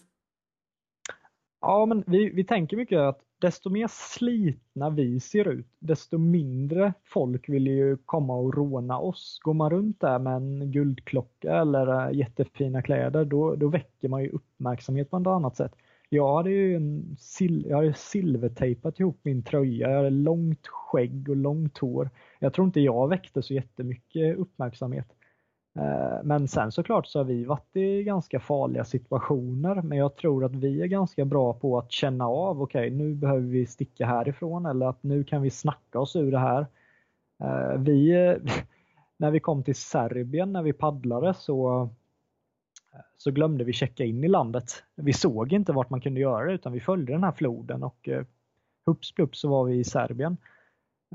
[1.60, 6.92] Ja, men vi, vi tänker mycket att desto mer slitna vi ser ut, desto mindre
[7.04, 9.38] folk vill ju komma och råna oss.
[9.42, 14.22] Går man runt där med en guldklocka eller eh, jättefina kläder, då, då väcker man
[14.22, 15.72] ju uppmärksamhet på ett annat sätt.
[16.08, 21.28] Jag hade ju en sil jag hade silvertejpat ihop min tröja, jag hade långt skägg
[21.28, 22.10] och långt hår.
[22.38, 25.06] Jag tror inte jag väckte så jättemycket uppmärksamhet.
[25.78, 30.44] Eh, men sen såklart så har vi varit i ganska farliga situationer men jag tror
[30.44, 34.06] att vi är ganska bra på att känna av, okej okay, nu behöver vi sticka
[34.06, 36.66] härifrån eller att nu kan vi snacka oss ur det här.
[37.42, 38.12] Eh, vi,
[39.16, 41.88] när vi kom till Serbien när vi paddlade så,
[43.16, 44.84] så glömde vi checka in i landet.
[44.94, 48.08] Vi såg inte vart man kunde göra det utan vi följde den här floden och
[48.08, 48.24] eh,
[48.86, 50.36] hupps så var vi i Serbien.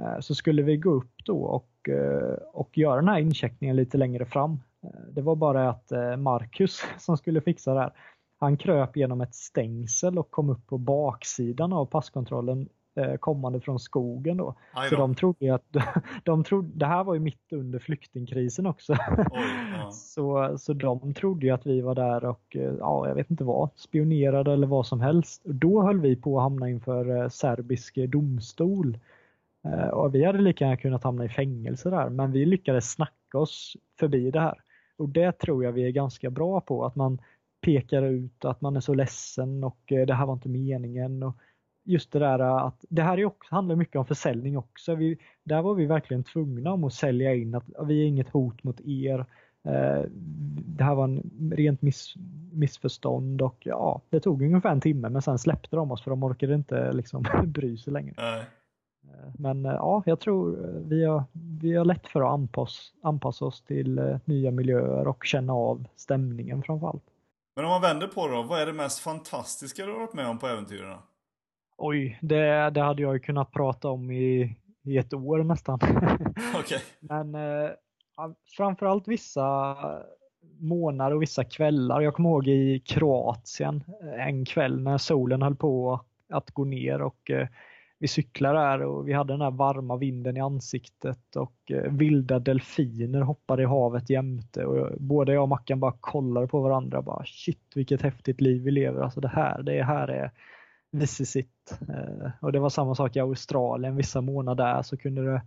[0.01, 3.97] Eh, så skulle vi gå upp då och Eh, och, göra den här incheckningen lite
[3.97, 4.59] längre fram.
[4.83, 7.91] Eh, det var bara att eh, Marcus som skulle fixa det här.
[8.39, 12.69] Han kröp genom ett stängsel och kom upp på baksidan av passkontrollen
[13.19, 14.55] kommande från skogen då.
[14.89, 15.75] Så de trodde att
[16.23, 18.93] de trodde, det här var ju mitt under flyktingkrisen också.
[19.31, 19.43] Oj,
[19.77, 19.89] ja.
[19.91, 23.69] så, så de trodde ju att vi var där och ja, jag vet inte vad,
[23.75, 25.41] spionerade eller vad som helst.
[25.45, 28.97] Då höll vi på att hamna inför serbisk domstol.
[29.65, 33.37] Eh, och vi hade lika gärna kunnat hamna i fängelse där, men vi lyckades snacka
[33.37, 34.61] oss förbi det här.
[34.97, 37.21] Och det tror jag vi är ganska bra på, att man
[37.61, 41.23] pekar ut att man är så ledsen och eh, det här var inte meningen.
[41.23, 41.35] Och
[41.83, 44.95] just det där eh, att det här är också, handlar mycket om försäljning också.
[44.95, 48.63] Vi, där var vi verkligen tvungna om att sälja in att vi är inget hot
[48.63, 49.25] mot er.
[49.63, 50.01] Eh,
[50.65, 52.13] det här var en rent miss,
[52.51, 56.23] missförstånd och ja, det tog ungefär en timme men sen släppte de oss för de
[56.23, 58.13] orkade inte liksom bry sig längre.
[58.17, 58.45] Nej.
[59.13, 60.57] Eh, men eh, ja, jag tror
[60.89, 61.23] vi har,
[61.61, 66.63] vi har lätt för att anpassa, anpassa oss till nya miljöer och känna av stämningen
[66.63, 67.03] framförallt.
[67.55, 70.13] Men om man vänder på det då, vad är det mest fantastiska du har varit
[70.13, 70.97] med om på äventyren?
[71.77, 75.79] Oj, det, det hade jag ju kunnat prata om i, i ett år nästan.
[76.59, 76.79] Okay.
[76.99, 77.69] Men eh,
[78.57, 79.77] framförallt vissa
[80.59, 82.01] månader och vissa kvällar.
[82.01, 83.83] Jag kommer ihåg i Kroatien
[84.17, 87.47] en kväll när solen höll på att gå ner och eh,
[87.99, 92.39] vi cyklade där och vi hade den här varma vinden i ansiktet och eh, vilda
[92.39, 94.65] delfiner hoppade i havet jämte.
[94.65, 98.71] Och både jag och Mackan bara kollade på varandra bara shit vilket häftigt liv vi
[98.71, 99.01] lever.
[99.01, 100.31] Alltså det här, det här är
[100.99, 101.79] this is it.
[101.89, 103.95] Eh, och det var samma sak i Australien.
[103.95, 105.41] Vissa månader där så kunde det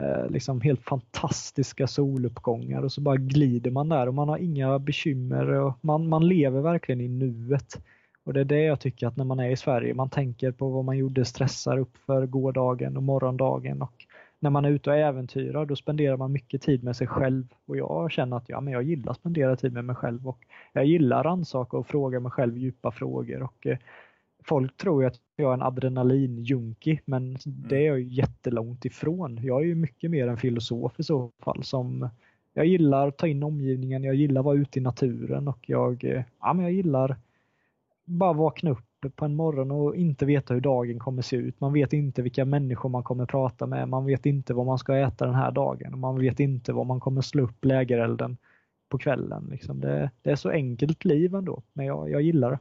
[0.00, 4.78] eh, liksom helt fantastiska soluppgångar och så bara glider man där och man har inga
[4.78, 7.84] bekymmer och man, man lever verkligen i nuet.
[8.24, 10.68] Och det är det jag tycker att när man är i Sverige, man tänker på
[10.68, 13.82] vad man gjorde, stressar upp för gårdagen och morgondagen.
[13.82, 14.06] Och
[14.38, 17.46] när man är ute och äventyrar då spenderar man mycket tid med sig själv.
[17.66, 20.28] Och jag känner att ja, men jag gillar att spendera tid med mig själv.
[20.28, 20.38] Och
[20.72, 23.42] jag gillar rannsaka och fråga mig själv djupa frågor.
[23.42, 23.78] Och eh,
[24.44, 27.38] folk tror ju att jag är en adrenalinjunkie men mm.
[27.44, 29.40] det är jag ju jättelångt ifrån.
[29.42, 32.08] Jag är ju mycket mer en filosof i så fall som
[32.54, 35.48] jag gillar att ta in omgivningen, jag gillar att vara ute i naturen.
[35.48, 37.16] Och jag, eh, ja, men jag gillar
[38.04, 41.60] bara vakna upp på en morgon och inte veta hur dagen kommer se ut.
[41.60, 43.88] Man vet inte vilka människor man kommer prata med.
[43.88, 45.98] Man vet inte vad man ska äta den här dagen.
[45.98, 48.36] Man vet inte vad man kommer slå upp lägerelden
[48.88, 49.48] på kvällen.
[49.50, 49.80] Liksom.
[49.80, 52.58] Det, det, är så enkelt liv ändå, men jag, jag gillar det.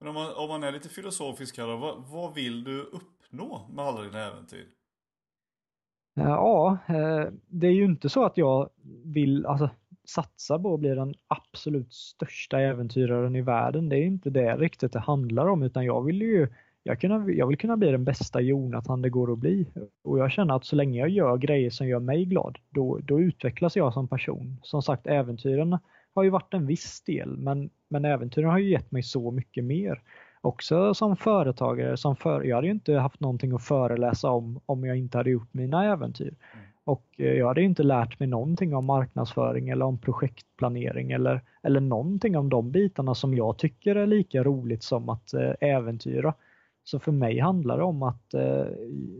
[0.00, 3.84] Men om man, om man är lite filosofisk här vad, vad vill du uppnå med
[3.84, 4.66] alla dina äventyr?
[6.14, 8.70] Ja, eh, det är ju inte så att jag
[9.04, 9.70] vill alltså,
[10.14, 13.88] satsa på att bli den absolut största äventyraren i världen.
[13.88, 16.48] Det är inte det riktigt det handlar om utan jag vill ju
[16.82, 19.66] jag, kunna, jag vill kunna bli den bästa Jonathan det går att bli.
[20.04, 23.20] Och jag känner att så länge jag gör grejer som gör mig glad, då, då
[23.20, 24.60] utvecklas jag som person.
[24.62, 25.78] Som sagt, äventyren
[26.14, 29.64] har ju varit en viss del, men, men äventyren har ju gett mig så mycket
[29.64, 30.02] mer.
[30.40, 34.84] Också som företagare, som för, jag hade ju inte haft någonting att föreläsa om om
[34.84, 36.34] jag inte hade gjort mina äventyr.
[36.52, 36.66] Mm.
[36.90, 41.80] Och eh, jag hade inte lärt mig någonting om marknadsföring eller om projektplanering eller, eller
[41.80, 46.34] någonting om de bitarna som jag tycker är lika roligt som att eh, äventyra.
[46.84, 48.66] Så för mig handlar det om att eh,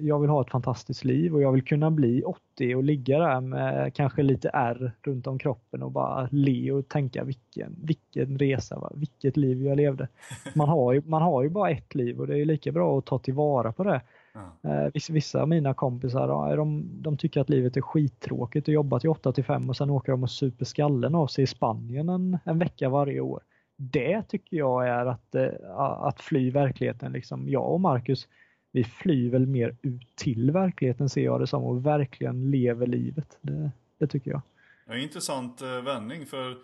[0.01, 3.41] jag vill ha ett fantastiskt liv och jag vill kunna bli 80 och ligga där
[3.41, 8.91] med kanske lite R runt om kroppen och bara le och tänka vilken, vilken resa,
[8.95, 10.09] vilket liv jag levde.
[10.55, 13.07] Man har, ju, man har ju bara ett liv och det är lika bra att
[13.07, 14.01] ta tillvara på det.
[14.35, 14.91] Mm.
[15.09, 19.33] Vissa av mina kompisar de, de tycker att livet är skittråkigt och jobbar till 8
[19.33, 22.59] till 5 och sen åker de och super skallen av sig i Spanien en, en
[22.59, 23.43] vecka varje år
[23.81, 27.13] det tycker jag är att, eh, att fly verkligheten.
[27.13, 27.49] Liksom.
[27.49, 28.29] Jag och Marcus,
[28.73, 33.39] vi flyr väl mer ut till verkligheten ser jag det som och verkligen lever livet.
[33.41, 34.41] Det, det tycker jag.
[34.87, 36.57] Ja, intressant eh, vändning för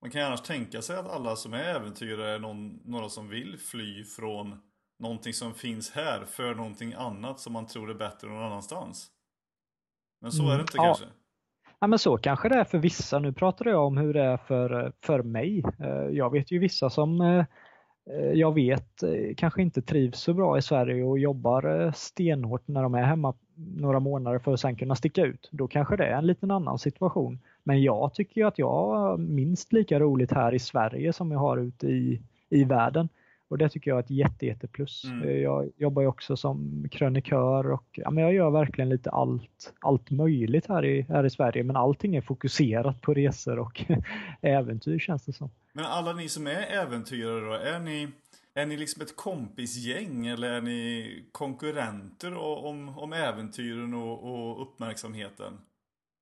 [0.00, 3.58] man kan annars tänka sig att alla som är äventyrare är någon, några som vill
[3.58, 4.60] fly från
[5.00, 9.10] någonting som finns här för någonting annat som man tror är bättre någon annanstans.
[10.20, 11.04] Men så är det inte mm, kanske?
[11.80, 13.18] Ja, men så kanske det är för vissa.
[13.18, 15.64] Nu pratar jag om hur det är för, för mig.
[15.78, 17.44] Eh, jag vet ju vissa som eh,
[18.10, 19.04] eh, jag vet
[19.36, 24.00] kanske inte trivs så bra i Sverige och jobbar stenhårt när de är hemma några
[24.00, 25.48] månader för att sen kunna sticka ut.
[25.52, 27.38] Då kanske det är en liten annan situation.
[27.64, 31.56] Men jag tycker att jag har minst lika roligt här i Sverige som jag har
[31.56, 33.08] ute i, i världen.
[33.50, 35.04] Och det tycker jag är ett jätte, jätte plus.
[35.04, 35.28] Mm.
[35.28, 39.72] Eh, jag jobbar ju också som krönikör och ja, men jag gör verkligen lite allt,
[39.80, 43.84] allt möjligt här i, här i Sverige men allting är fokuserat på resor och
[44.40, 45.50] äventyr känns det som.
[45.72, 48.08] Men alla ni som är äventyrare då, är ni,
[48.54, 55.58] är ni liksom ett kompisgäng eller är ni konkurrenter om, om äventyren och, och uppmärksamheten?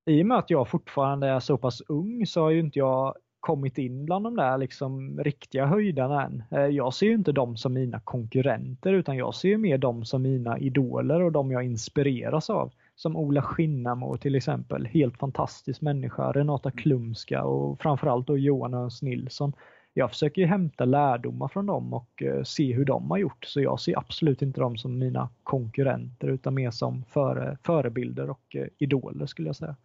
[0.05, 3.15] I och med att jag fortfarande är så pass ung så har ju inte jag
[3.39, 6.43] kommit in bland de där liksom riktiga höjdarna än.
[6.51, 10.05] Eh, jag ser ju inte dem som mina konkurrenter utan jag ser ju mer dem
[10.05, 12.71] som mina idoler och de jag inspireras av.
[12.95, 19.01] Som Ola Skinnamo till exempel, helt fantastisk människa, Renata Klumska och framförallt då Johan Öns
[19.01, 19.53] Nilsson.
[19.93, 23.61] Jag försöker ju hämta lärdomar från dem och eh, se hur de har gjort så
[23.61, 28.67] jag ser absolut inte dem som mina konkurrenter utan mer som före, förebilder och eh,
[28.77, 29.75] idoler skulle jag säga.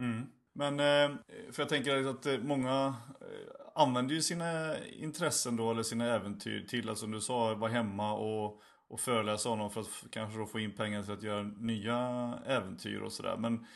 [0.00, 0.26] Mm.
[0.54, 1.16] Men eh,
[1.52, 6.66] för jag tänker att eh, många eh, använder ju sina intressen då eller sina äventyr
[6.68, 10.46] till att som du sa vara hemma och, och föreläsa honom för att kanske då
[10.46, 11.98] få in pengar till att göra nya
[12.46, 13.36] äventyr och sådär.
[13.36, 13.66] Men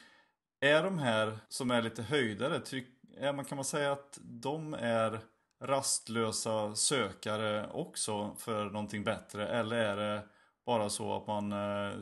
[0.61, 2.61] är de här som är lite höjdare,
[3.17, 5.21] är man, kan man säga att de är
[5.65, 9.49] rastlösa sökare också för någonting bättre?
[9.49, 10.25] Eller är det
[10.67, 11.51] bara så att man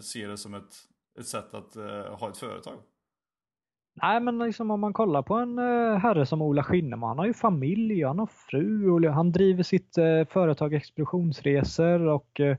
[0.03, 0.75] ser det som ett,
[1.19, 1.75] ett sätt att
[2.21, 2.79] ha ett företag?
[4.03, 7.27] Nej men liksom om man kollar på en eh, herre som Ola Skinneman, han har
[7.27, 12.57] ju familj, han har fru, och han driver sitt eh, företag Expeditionsresor och eh,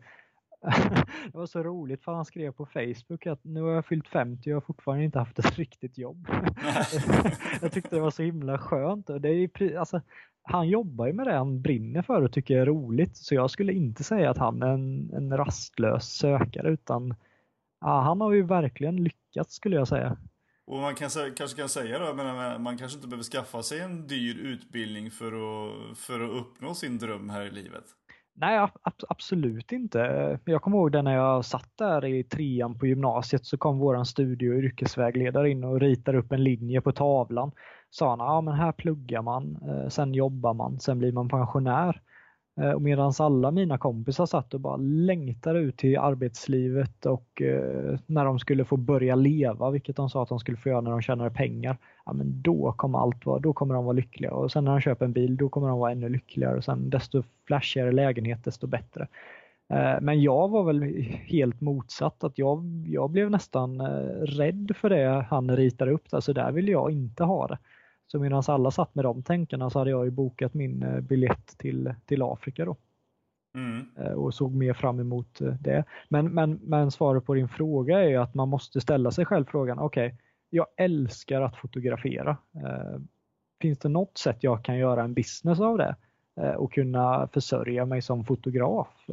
[1.32, 4.42] det var så roligt för han skrev på Facebook att nu har jag fyllt 50
[4.42, 6.28] och jag har fortfarande inte haft ett riktigt jobb.
[7.62, 9.08] jag tyckte det var så himla skönt.
[9.20, 10.02] det är, alltså,
[10.44, 13.18] han jobbar ju med det han brinner för och tycker är roligt.
[13.18, 17.16] Så jag skulle inte säga att han är en, en rastlös sökare utan
[17.82, 20.18] ja, han har ju verkligen lyckats skulle jag säga.
[20.68, 24.08] Och man kan, kanske kan säga då, menar, man kanske inte behöver skaffa sig en
[24.08, 27.84] dyr utbildning för att, för att uppnå sin dröm här i livet.
[28.40, 28.68] Nej,
[29.10, 30.00] absolut inte.
[30.46, 34.06] Jag kommer ihåg det när jag satt där i trean på gymnasiet så kom våran
[34.06, 37.52] studie och yrkesvägledare in och ritade upp en linje på tavlan.
[37.90, 42.02] Sa han, ja men här pluggar man, eh, sen jobbar man, sen blir man pensionär.
[42.58, 48.00] Eh, och medan alla mina kompisar satt och bara längtade ut till arbetslivet och eh,
[48.06, 50.92] när de skulle få börja leva, vilket de sa att de skulle få göra när
[50.92, 51.78] de tjänade pengar.
[52.06, 54.82] Ja, men då kommer allt vara, då kommer de vara lyckliga och sen när de
[54.82, 58.68] köper en bil då kommer de vara ännu lyckligare och sen desto flashigare lägenhet desto
[58.68, 59.08] bättre.
[59.70, 60.84] Eh, men jag var väl
[61.26, 66.08] helt motsatt att jag, jag blev nästan eh, rädd för det han ritade upp.
[66.12, 67.58] Alltså där vill jag inte ha det.
[68.08, 71.58] Så medan alla satt med de tänkarna så hade jag ju bokat min eh, biljett
[71.58, 72.76] till, till Afrika då.
[73.56, 73.86] Mm.
[73.98, 75.84] Eh, och såg mer fram emot eh, det.
[76.10, 79.46] Men, men, men svaret på din fråga är ju att man måste ställa sig själv
[79.46, 80.18] frågan, okej, okay,
[80.50, 82.38] jag älskar att fotografera.
[83.62, 85.96] Finns det något sätt jag kan göra en business av det
[86.58, 89.08] och kunna försörja mig som fotograf?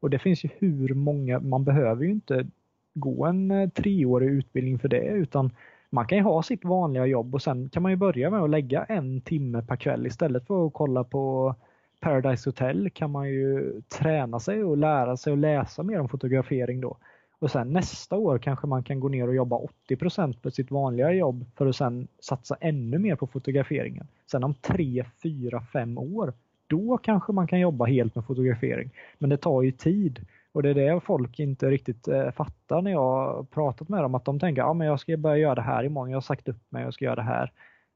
[0.00, 2.46] Och det finns ju hur många, man behöver ju inte
[2.94, 5.50] gå en treårig utbildning för det utan
[5.90, 8.50] man kan ju ha sitt vanliga jobb och sen kan man ju börja med att
[8.50, 11.54] lägga en timme per kväll istället för att kolla på
[12.00, 16.80] Paradise Hotel kan man ju träna sig och lära sig att läsa mer om fotografering
[16.80, 16.96] då.
[17.38, 21.12] Och sen nästa år kanske man kan gå ner och jobba 80% på sitt vanliga
[21.12, 24.06] jobb för att sen satsa ännu mer på fotograferingen.
[24.30, 26.32] Sen om 3, 4, 5 år,
[26.66, 28.90] då kanske man kan jobba helt med fotografering.
[29.18, 30.26] Men det tar ju tid.
[30.52, 34.14] Och det är det folk inte riktigt eh, fattar när jag pratat med dem.
[34.14, 36.48] Att de tänker, ja men jag ska börja göra det här imorgon, jag har sagt
[36.48, 37.52] upp mig, jag ska göra det här.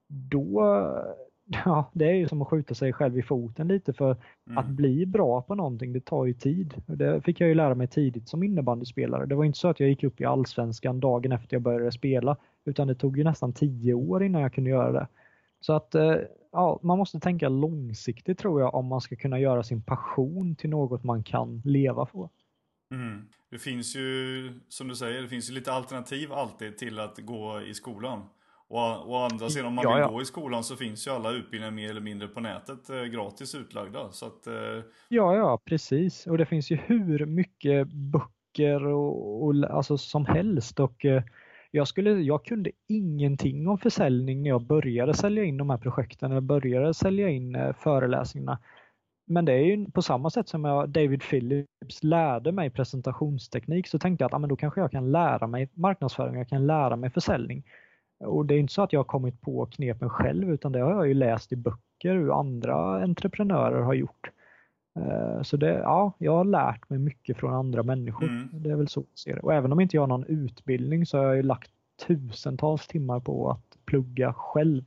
[0.09, 0.63] Då,
[1.65, 4.59] ja det är ju som att skjuta sig själv i foten lite för mm.
[4.59, 6.83] att bli bra på någonting, det tar ju tid.
[6.87, 9.27] Det fick jag ju lära mig tidigt som innebandyspelare.
[9.27, 12.37] Det var inte så att jag gick upp i allsvenskan dagen efter jag började spela.
[12.65, 15.07] Utan det tog ju nästan tio år innan jag kunde göra det.
[15.61, 16.17] Så att eh,
[16.53, 20.71] ja, man måste tänka långsiktigt tror jag om man ska kunna göra sin passion till
[20.71, 22.31] något man kan leva på.
[22.93, 23.29] Mm.
[23.51, 27.61] Det finns ju, som du säger, det finns ju lite alternativ alltid till att gå
[27.61, 28.25] i skolan.
[28.69, 30.09] Och å andra sidan, om man ja, vill ja.
[30.09, 33.55] gå i skolan så finns ju alla utbildningar mer eller mindre på nätet eh, gratis
[33.55, 34.13] utlagda.
[34.13, 34.55] Så att, eh...
[35.09, 36.27] Ja, ja, precis.
[36.27, 40.81] Och det finns ju hur mycket böcker och, och alltså som helst.
[40.81, 41.23] Och eh,
[41.71, 46.31] jag, skulle, jag kunde ingenting om försäljning när jag började sälja in de här projekten,
[46.31, 48.59] när jag började sälja in eh, föreläsningarna.
[49.33, 53.99] Men det är ju på samma sätt som jag, David Phillips lärde mig presentationsteknik så
[53.99, 56.97] tänkte jag att ah, men då kanske jag kan lära mig marknadsföring, jag kan lära
[56.97, 57.65] mig försäljning.
[58.25, 60.93] Och det är inte så att jag har kommit på knepen själv utan det har
[60.93, 64.31] jag ju läst i böcker hur andra entreprenörer har gjort.
[64.99, 68.29] Eh, så det, ja, jag har lärt mig mycket från andra människor.
[68.29, 68.49] Mm.
[68.53, 69.41] Det är väl så jag ser det.
[69.41, 71.71] Och även om inte jag har någon utbildning så har jag ju lagt
[72.07, 74.85] tusentals timmar på att plugga själv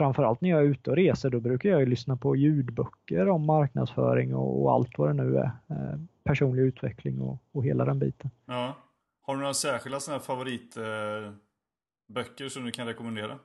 [0.00, 4.34] framförallt när jag är ute och reser då brukar jag lyssna på ljudböcker om marknadsföring
[4.34, 5.50] och, och allt vad det nu är.
[5.70, 8.30] Eh, personlig utveckling och, och hela den biten.
[8.46, 8.76] Ja.
[9.22, 13.38] Har du några särskilda sådana här favoritböcker som du kan rekommendera?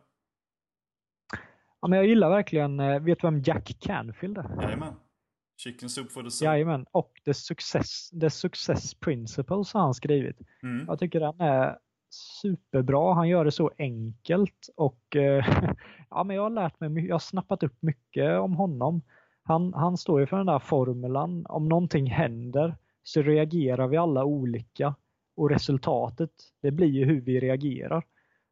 [1.82, 4.62] Ja, men jag gillar verkligen, eh, vet du vem Jack Canfield är?
[4.62, 4.94] Jajamän.
[5.58, 6.46] Chicken Soup for the Soul.
[6.46, 10.38] Jajamän, och The Success, the success Principles har han skrivit.
[10.64, 10.86] Mm.
[10.88, 11.78] Jag tycker den är
[12.42, 13.14] superbra.
[13.14, 15.46] Han gör det så enkelt och eh,
[16.10, 19.02] ja, men jag har lärt mig, jag har snappat upp mycket om honom.
[19.44, 24.26] Han, han står ju för den där formulan, om någonting händer så reagerar vi alla
[24.26, 24.96] olika
[25.36, 28.04] och resultatet det blir ju hur vi reagerar.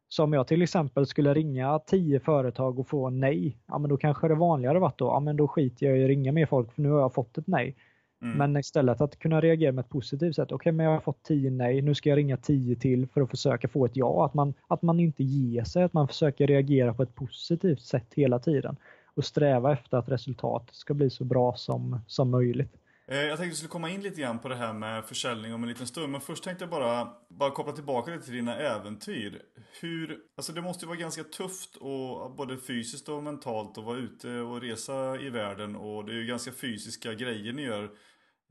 [0.07, 3.97] Så om jag till exempel skulle ringa tio företag och få nej, ja men då
[3.97, 6.73] kanske det vanligare varit då, ja men då skiter jag i att ringa mer folk
[6.73, 7.75] för nu har jag fått ett nej.
[8.23, 8.37] Mm.
[8.37, 10.45] Men istället att kunna reagera med ett positivt sätt.
[10.45, 11.81] Okej, okay, men jag har fått 10 nej.
[11.81, 14.25] Nu ska jag ringa 10 till för att försöka få ett ja.
[14.25, 18.07] Att man, att man inte ger sig, att man försöker reagera på ett positivt sätt
[18.15, 18.75] hela tiden.
[19.15, 22.77] Och sträva efter att resultatet ska bli så bra som, som möjligt.
[23.07, 25.53] Eh, jag tänkte att vi skulle komma in lite grann på det här med försäljning
[25.53, 26.11] om en liten stund.
[26.11, 29.41] Men först tänkte jag bara, bara koppla tillbaka lite till dina äventyr.
[29.81, 33.97] Hur, alltså det måste ju vara ganska tufft och både fysiskt och mentalt att vara
[33.97, 35.75] ute och resa i världen.
[35.75, 37.89] Och det är ju ganska fysiska grejer ni gör.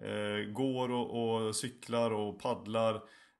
[0.03, 2.95] Eh, går och, och, cyklar och paddlar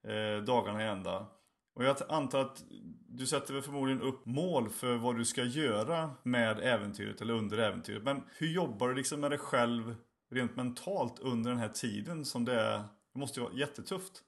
[0.09, 1.27] eh, dagarna i ända.
[1.75, 2.65] Och jag antar att
[3.09, 7.59] du sätter väl förmodligen upp mål för vad du ska göra med äventyret eller under
[7.59, 8.03] äventyret.
[8.03, 9.95] Men hur jobbar du liksom med dig själv
[10.31, 12.79] rent mentalt under den här tiden som det är?
[13.13, 14.23] Det måste ju vara jättetufft.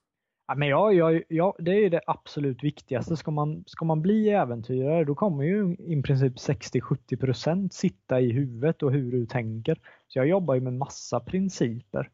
[0.47, 3.17] Ja, men ja, ja, ja, det är det absolut viktigaste.
[3.17, 8.83] Ska man, ska man bli äventyrare då kommer ju i princip 60-70% sitta i huvudet
[8.83, 9.79] och hur du tänker.
[10.07, 12.09] Så jag jobbar ju med massa principer.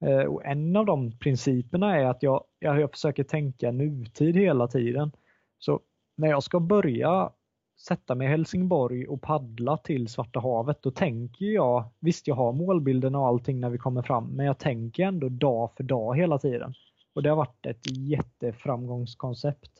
[0.00, 5.12] Eh, och en av de principerna är att jag, jag försöker tänka nutid hela tiden.
[5.58, 5.80] Så
[6.16, 7.30] när jag ska börja
[7.78, 12.52] sätta mig i Helsingborg och paddla till Svarta havet, då tänker jag, visst jag har
[12.52, 16.38] målbilden och allting när vi kommer fram, men jag tänker ändå dag för dag hela
[16.38, 16.74] tiden.
[17.14, 19.70] Och det har varit ett jätteframgångskoncept.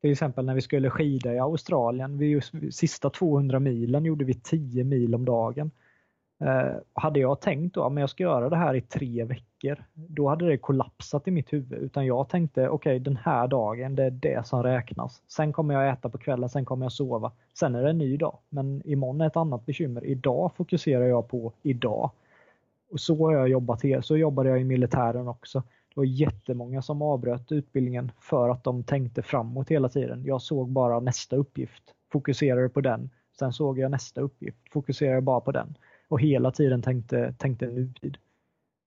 [0.00, 2.40] Till exempel när vi skulle skida i Australien, vi,
[2.70, 5.70] sista 200 milen gjorde vi 10 mil om dagen.
[6.40, 10.28] Eh, hade jag tänkt då, men jag ska göra det här i tre veckor, då
[10.28, 11.82] hade det kollapsat i mitt huvud.
[11.82, 15.22] Utan jag tänkte, okej okay, den här dagen, det är det som räknas.
[15.28, 17.32] Sen kommer jag äta på kvällen, sen kommer jag sova.
[17.58, 18.38] Sen är det en ny dag.
[18.48, 20.04] Men imorgon är ett annat bekymmer.
[20.04, 22.10] Idag fokuserar jag på idag.
[22.90, 24.00] Och så har jag jobbat här.
[24.00, 25.58] Så jobbade jag i militären också.
[25.60, 30.24] Det var jättemånga som avbröt utbildningen för att de tänkte framåt hela tiden.
[30.24, 31.82] Jag såg bara nästa uppgift,
[32.12, 33.10] fokuserade på den.
[33.38, 35.76] Sen såg jag nästa uppgift, fokuserade bara på den
[36.14, 38.16] och hela tiden tänkte, tänkte nutid.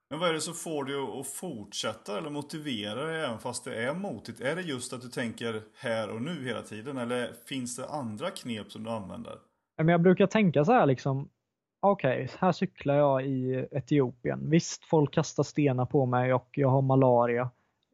[0.10, 3.84] Men vad är det som får dig att fortsätta eller motivera dig även fast det
[3.84, 4.42] är motigt?
[4.42, 8.30] Är det just att du tänker här och nu hela tiden eller finns det andra
[8.30, 9.34] knep som du använder?
[9.76, 11.30] Jag brukar tänka så här liksom,
[11.80, 14.50] okej, okay, här cyklar jag i Etiopien.
[14.50, 17.50] Visst, folk kastar stenar på mig och jag har malaria.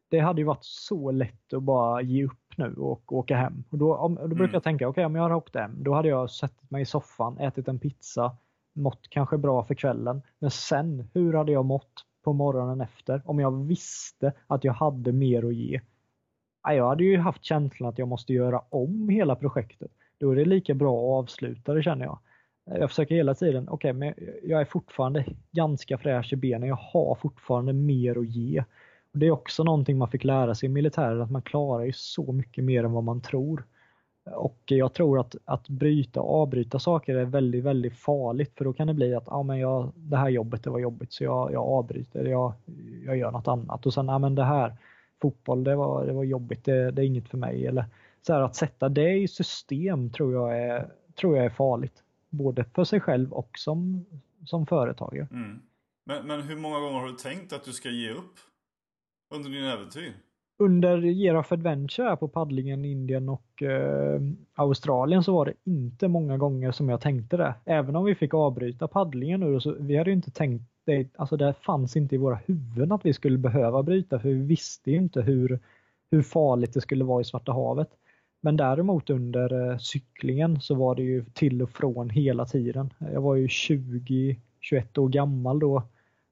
[0.08, 3.64] Det hade ju varit så lätt att bara ge upp nu och åka hem.
[3.70, 4.52] Och då, då brukar mm.
[4.52, 6.86] jag tänka, okej okay, om jag hade åkt hem, då hade jag suttit mig i
[6.86, 8.36] soffan, ätit en pizza,
[8.74, 10.22] mått kanske bra för kvällen.
[10.38, 15.12] Men sen, hur hade jag mått på morgonen efter om jag visste att jag hade
[15.12, 15.80] mer att ge?
[16.68, 19.90] Jag hade ju haft känslan att jag måste göra om hela projektet.
[20.18, 22.18] Då är det lika bra att avsluta det känner jag.
[22.64, 26.76] Jag försöker hela tiden, okej okay, men jag är fortfarande ganska fräsch i benen, jag
[26.76, 28.64] har fortfarande mer att ge.
[29.12, 31.92] Och Det är också någonting man fick lära sig i militären, att man klarar ju
[31.92, 33.64] så mycket mer än vad man tror.
[34.24, 38.72] Och jag tror att, att bryta och avbryta saker är väldigt, väldigt farligt för då
[38.72, 41.52] kan det bli att ah, men jag, det här jobbet det var jobbigt så jag,
[41.52, 42.52] jag avbryter, jag,
[43.04, 44.76] jag gör något annat och sen ah, men det här
[45.22, 47.66] fotboll det var, det var jobbigt, det, det är inget för mig.
[47.66, 47.84] Eller,
[48.26, 52.02] så här, att sätta det i system tror jag är, tror jag är farligt.
[52.30, 54.06] Både för sig själv och som,
[54.46, 55.28] som företagare.
[55.30, 55.62] Mm.
[56.04, 58.38] Men, men hur många gånger har du tänkt att du ska ge upp
[59.34, 60.12] under din äventyr?
[60.58, 64.20] Under Year of Adventure på paddlingen i Indien och eh,
[64.54, 67.54] Australien så var det inte många gånger som jag tänkte det.
[67.64, 71.36] Även om vi fick avbryta paddlingen nu så vi hade ju inte tänkt det, alltså
[71.36, 74.96] det fanns inte i våra huvuden att vi skulle behöva bryta för vi visste ju
[74.96, 75.60] inte hur,
[76.10, 77.88] hur farligt det skulle vara i Svarta havet.
[78.40, 82.92] Men däremot under eh, cyklingen så var det ju till och från hela tiden.
[83.12, 85.82] Jag var ju 20-21 år gammal då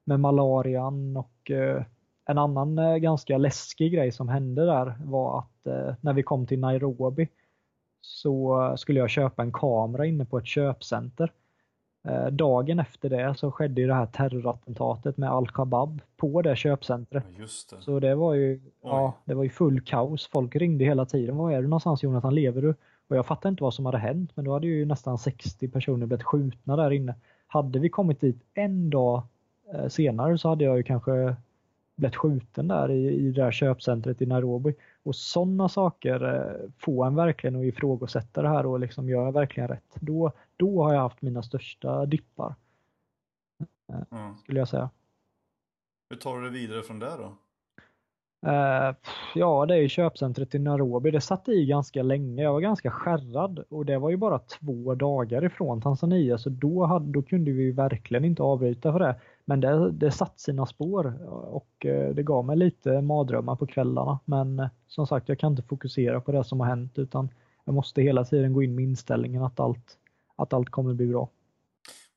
[0.05, 1.83] med malarian och eh,
[2.27, 6.47] en annan eh, ganska läskig grej som hände där var att eh, när vi kom
[6.47, 7.29] till Nairobi
[8.01, 11.33] så skulle jag köpa en kamera inne på ett köpcenter.
[12.09, 17.25] Eh, dagen efter det så skedde det här terrorattentatet med Al-Shabaab på det köpcentret.
[17.39, 17.83] Ja, det.
[17.83, 20.27] Så det var ju ja, det var ju full kaos.
[20.27, 21.37] Folk ringde hela tiden.
[21.37, 22.35] Var är du någonstans Jonathan?
[22.35, 22.75] Lever du?
[23.09, 26.07] Och jag fattade inte vad som hade hänt men då hade ju nästan 60 personer
[26.07, 27.15] blivit skjutna där inne.
[27.47, 29.23] Hade vi kommit dit en dag
[29.89, 31.37] senare så hade jag ju kanske
[31.97, 34.75] blivit skjuten där i, i det här köpcentret i Nairobi.
[35.03, 39.33] Och sådana saker eh, får en verkligen att ifrågasätta det här och liksom gör jag
[39.33, 39.95] verkligen rätt?
[40.01, 42.55] Då, då har jag haft mina största dippar.
[43.93, 44.37] Eh, mm.
[44.37, 44.91] Skulle jag säga.
[46.11, 47.37] Hur tar du det vidare från där då?
[48.47, 48.97] Uh,
[49.35, 51.11] ja, det är ju köpcentret i Nairobi.
[51.11, 52.43] Det satt i ganska länge.
[52.43, 56.85] Jag var ganska skärrad och det var ju bara två dagar ifrån Tanzania så då,
[56.85, 59.17] hade, då kunde vi verkligen inte avbryta för det.
[59.45, 63.67] Men det, det satt sina spår eh, och eh, det gav mig lite mardrömmar på
[63.67, 64.19] kvällarna.
[64.25, 67.29] Men som sagt, jag kan inte fokusera på det som har hänt utan
[67.65, 69.99] jag måste hela tiden gå in med inställningen att allt,
[70.37, 71.29] att allt kommer bli bra.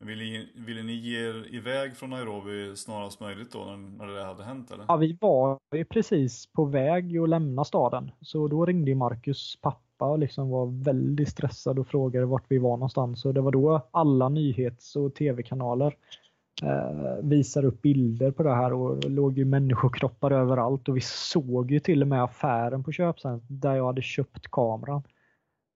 [0.06, 4.24] Ville ni, ville ni ge er iväg från Nairobi snarast möjligt då när, när det
[4.24, 4.72] hade hänt?
[4.72, 4.86] Eller?
[4.88, 8.12] Ja, vi var precis på väg att lämna staden.
[8.22, 12.58] Så då ringde ju Marcus pappa och liksom var väldigt stressad och frågade vart vi
[12.58, 13.22] var någonstans.
[13.22, 15.96] Så det var då alla nyhets och tv-kanaler
[16.64, 21.02] eh, visar upp bilder på det här och det låg ju människokroppar överallt och vi
[21.02, 25.04] såg ju till och med affären på köpcentret där jag hade köpt kameran.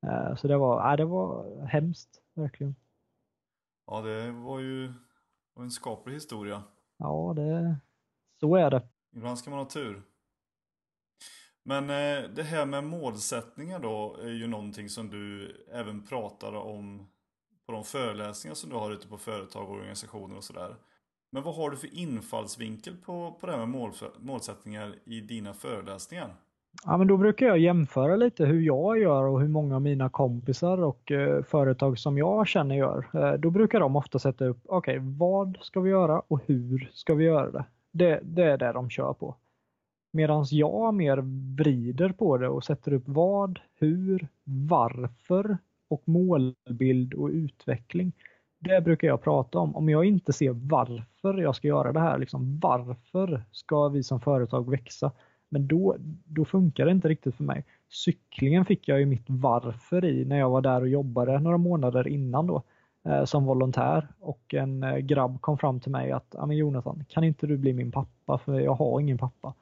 [0.08, 2.76] Eh, så det var, äh, det var hemskt, verkligen.
[3.92, 4.94] Ja, det var ju
[5.60, 6.64] en skaplig historia.
[6.98, 7.76] Ja, det,
[8.40, 8.88] så är det.
[9.16, 10.04] Ibland ska man ha tur.
[11.64, 17.08] Men eh, det här med målsättningar då är ju någonting som du även pratar om
[17.66, 20.76] på de föreläsningar som du har ute på företag och organisationer och sådär.
[21.32, 25.54] Men vad har du för infallsvinkel på, på det här med mål, målsättningar i dina
[25.54, 26.36] föreläsningar?
[26.86, 30.10] Ja, men då brukar jag jämföra lite hur jag gör och hur många av mina
[30.10, 33.06] kompisar och eh, företag som jag känner gör.
[33.14, 36.90] Eh, då brukar de ofta sätta upp, okej, okay, vad ska vi göra och hur
[36.94, 37.66] ska vi göra det?
[37.92, 39.36] Det, det är det de kör på.
[40.12, 41.18] Medan jag mer
[41.58, 45.58] vrider på det och sätter upp vad, hur, varför
[45.90, 48.14] och målbild och utveckling.
[48.60, 49.76] Det brukar jag prata om.
[49.76, 54.20] Om jag inte ser varför jag ska göra det här, liksom varför ska vi som
[54.20, 55.12] företag växa?
[55.50, 55.96] Men då,
[56.26, 57.66] då funkar det inte riktigt för mig.
[57.90, 62.08] Cyklingen fick jag ju mitt varför i när jag var där och jobbade några månader
[62.08, 62.64] innan då
[63.06, 67.04] eh, som volontär och en eh, grabb kom fram till mig att ja, men Jonathan,
[67.10, 69.54] kan inte du bli min pappa för jag har ingen pappa.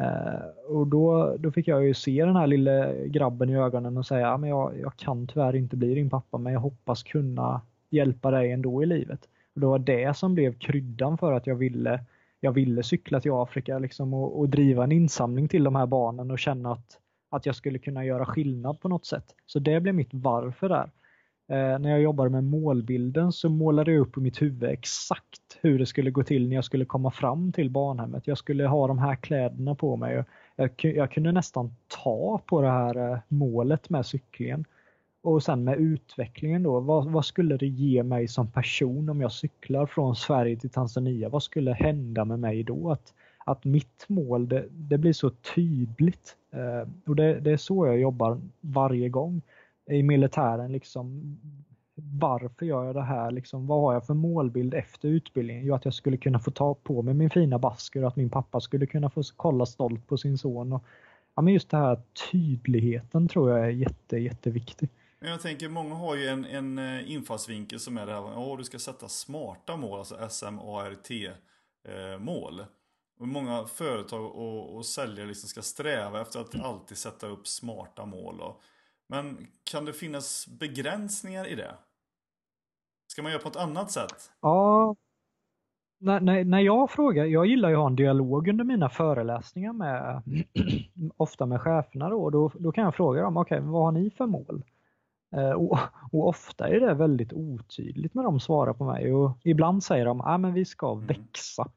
[0.00, 4.06] Eh, och då, då fick jag ju se den här lilla grabben i ögonen och
[4.06, 7.60] säga att jag, jag kan tyvärr inte bli din pappa men jag hoppas kunna
[7.90, 9.28] hjälpa dig ändå i livet.
[9.54, 12.04] Och det var det som blev kryddan för att jag ville,
[12.40, 16.30] jag ville cykla till Afrika liksom och, och driva en insamling till de här barnen
[16.30, 16.98] och känna att,
[17.30, 19.24] att jag skulle kunna göra skillnad på något sätt.
[19.46, 20.90] Så det blev mitt varför där.
[21.50, 25.78] Eh, när jag jobbade med målbilden så målade jag upp i mitt huvud exakt hur
[25.78, 28.26] det skulle gå till när jag skulle komma fram till barnhemmet.
[28.26, 30.24] Jag skulle ha de här kläderna på mig.
[30.56, 31.74] Jag, jag kunde nästan
[32.04, 34.64] ta på det här eh, målet med cyklingen.
[35.28, 39.32] Och sen med utvecklingen då, vad, vad, skulle det ge mig som person om jag
[39.32, 41.28] cyklar från Sverige till Tanzania?
[41.28, 42.90] Vad skulle hända med mig då?
[42.90, 43.14] Att,
[43.44, 46.36] att mitt mål, det, det blir så tydligt.
[46.52, 49.42] Eh, och det, det är så jag jobbar varje gång
[49.90, 51.36] i militären liksom
[52.18, 53.30] varför gör jag det här?
[53.30, 55.64] Liksom, vad har jag för målbild efter utbildningen?
[55.64, 58.30] Jo, att jag skulle kunna få ta på mig min fina basker och att min
[58.30, 60.72] pappa skulle kunna få kolla stolt på sin son.
[60.72, 60.84] Och,
[61.34, 62.00] ja, men just den här
[62.30, 64.88] tydligheten tror jag är jätte, jätteviktig.
[65.20, 68.58] Men Jag tänker, många har ju en, en eh, infallsvinkel som är det här, att
[68.58, 71.40] du ska sätta smarta mål, alltså SMART-mål.
[72.60, 72.66] Eh,
[73.20, 78.06] och många företag och, och säljare liksom ska sträva efter att alltid sätta upp smarta
[78.06, 78.40] mål.
[78.40, 78.60] Och,
[79.08, 81.74] men kan det finnas begränsningar i det?
[83.06, 84.30] Ska man göra på ett annat sätt?
[84.40, 84.96] Ja,
[86.00, 89.72] när, när, när jag frågar, jag gillar ju att ha en dialog under mina föreläsningar
[89.72, 90.22] med
[91.16, 94.10] ofta med cheferna då, då, då kan jag fråga dem, okej, okay, vad har ni
[94.10, 94.62] för mål?
[95.36, 95.78] Eh, och,
[96.12, 100.18] och, ofta är det väldigt otydligt när de svarar på mig och ibland säger de,
[100.18, 101.06] ja ah, men vi ska mm.
[101.06, 101.70] växa.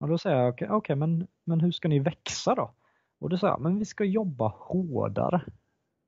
[0.00, 2.70] Och då säger jag, okej, okay, okay, men, men hur ska ni växa då?
[3.20, 5.42] Och då säger jag, men vi ska jobba hårdare.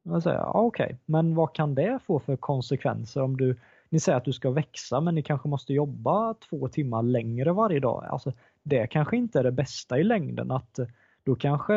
[0.02, 0.96] Jag säger, ja, okej, okay.
[1.04, 3.56] men vad kan det få för konsekvenser om du,
[3.88, 7.80] ni säger att du ska växa men ni kanske måste jobba två timmar längre varje
[7.80, 8.04] dag.
[8.04, 8.32] Alltså,
[8.62, 10.78] det kanske inte är det bästa i längden att
[11.26, 11.74] då kanske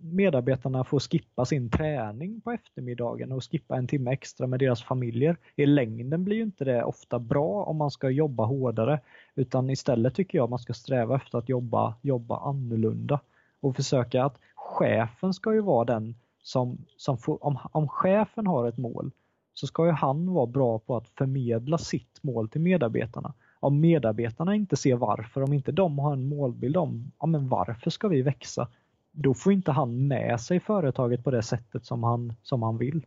[0.00, 5.36] medarbetarna får skippa sin träning på eftermiddagen och skippa en timme extra med deras familjer.
[5.56, 9.00] I längden blir ju inte det ofta bra om man ska jobba hårdare
[9.34, 13.20] utan istället tycker jag man ska sträva efter att jobba, jobba annorlunda
[13.60, 18.68] och försöka att chefen ska ju vara den som, som får, om, om chefen har
[18.68, 19.10] ett mål
[19.54, 23.34] så ska ju han vara bra på att förmedla sitt mål till medarbetarna.
[23.60, 27.90] Om medarbetarna inte ser varför, om inte de har en målbild om ja, men varför
[27.90, 28.68] ska vi växa,
[29.10, 33.06] då får inte han med sig företaget på det sättet som han, som han vill.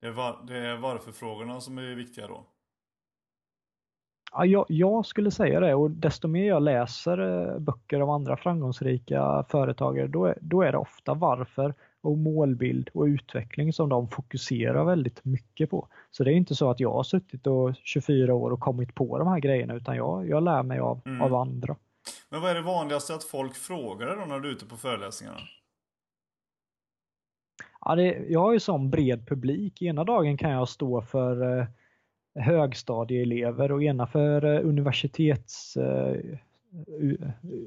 [0.00, 2.46] Det är, var, det är varför-frågorna som är viktiga då?
[4.32, 8.36] Ja, jag, jag, skulle säga det och desto mer jag läser eh, böcker av andra
[8.36, 14.08] framgångsrika företagare då är, då är det ofta varför och målbild och utveckling som de
[14.08, 15.88] fokuserar väldigt mycket på.
[16.10, 19.18] Så det är inte så att jag har suttit och 24 år och kommit på
[19.18, 21.22] de här grejerna utan jag, jag lär mig av, mm.
[21.22, 21.76] av andra.
[22.28, 24.76] Men vad är det vanligaste att folk frågar dig då när du är ute på
[24.76, 25.38] föreläsningarna?
[27.80, 29.82] Ja, det, jag har ju sån bred publik.
[29.82, 31.66] Ena dagen kan jag stå för eh,
[32.34, 36.16] högstadieelever och ena för eh, universitets eh,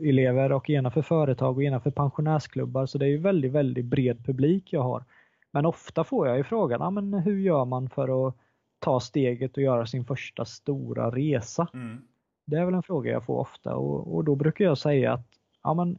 [0.04, 2.86] elever och ena för företag och ena för pensionärsklubbar.
[2.86, 5.04] Så det är ju väldigt, väldigt bred publik jag har.
[5.52, 8.36] Men ofta får jag ju frågan, ah, men hur gör man för att
[8.80, 11.68] ta steget och göra sin första stora resa?
[11.74, 12.02] Mm.
[12.46, 15.28] Det är väl en fråga jag får ofta och, och då brukar jag säga att
[15.64, 15.98] ja, men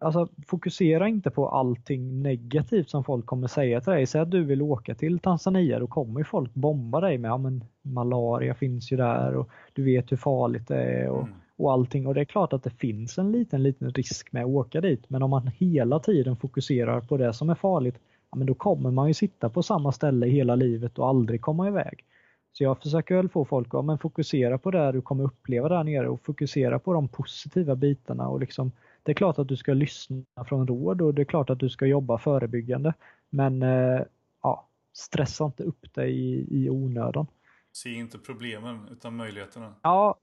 [0.00, 4.06] Alltså fokusera inte på allting negativt som folk kommer säga till dig.
[4.06, 7.38] Säg att du vill åka till Tanzania, då kommer ju folk bomba dig med ja,
[7.38, 11.34] men malaria finns ju där och du vet hur farligt det är och, mm.
[11.58, 12.06] Och allting.
[12.06, 15.10] Och det är klart att det finns en liten, liten risk med att åka dit.
[15.10, 17.98] Men om man hela tiden fokuserar på det som är farligt,
[18.30, 21.68] ja, men då kommer man ju sitta på samma ställe hela livet och aldrig komma
[21.68, 22.04] iväg.
[22.52, 25.84] Så jag försöker väl få folk att ja, fokusera på det du kommer uppleva där
[25.84, 29.74] nere och fokusera på de positiva bitarna och liksom det är klart att du ska
[29.74, 32.94] lyssna från råd och det är klart att du ska jobba förebyggande.
[33.30, 34.00] Men eh,
[34.42, 37.26] ja, stressa inte upp dig i, i onödan.
[37.72, 39.74] Se inte problemen utan möjligheterna.
[39.82, 40.18] Ja,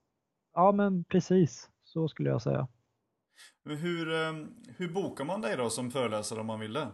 [0.56, 1.70] ja men precis.
[1.84, 2.68] Så skulle jag säga.
[3.66, 4.34] Hur, eh,
[4.78, 6.88] hur bokar man dig då som föreläsare om man vill det?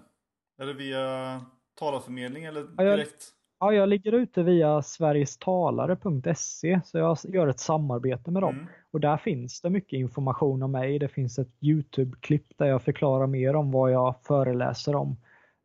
[0.58, 1.42] Är det via
[1.80, 3.30] talarförmedling eller direkt?
[3.60, 8.56] Ja, jag ligger ute via sverigestalare.se så jag gör ett samarbete med dem.
[8.56, 8.68] Mm.
[8.92, 11.00] Och där finns det mycket information om mig.
[11.00, 15.18] Det finns ett Youtube-klipp där jag förklarar mer om vad jag föreläser om.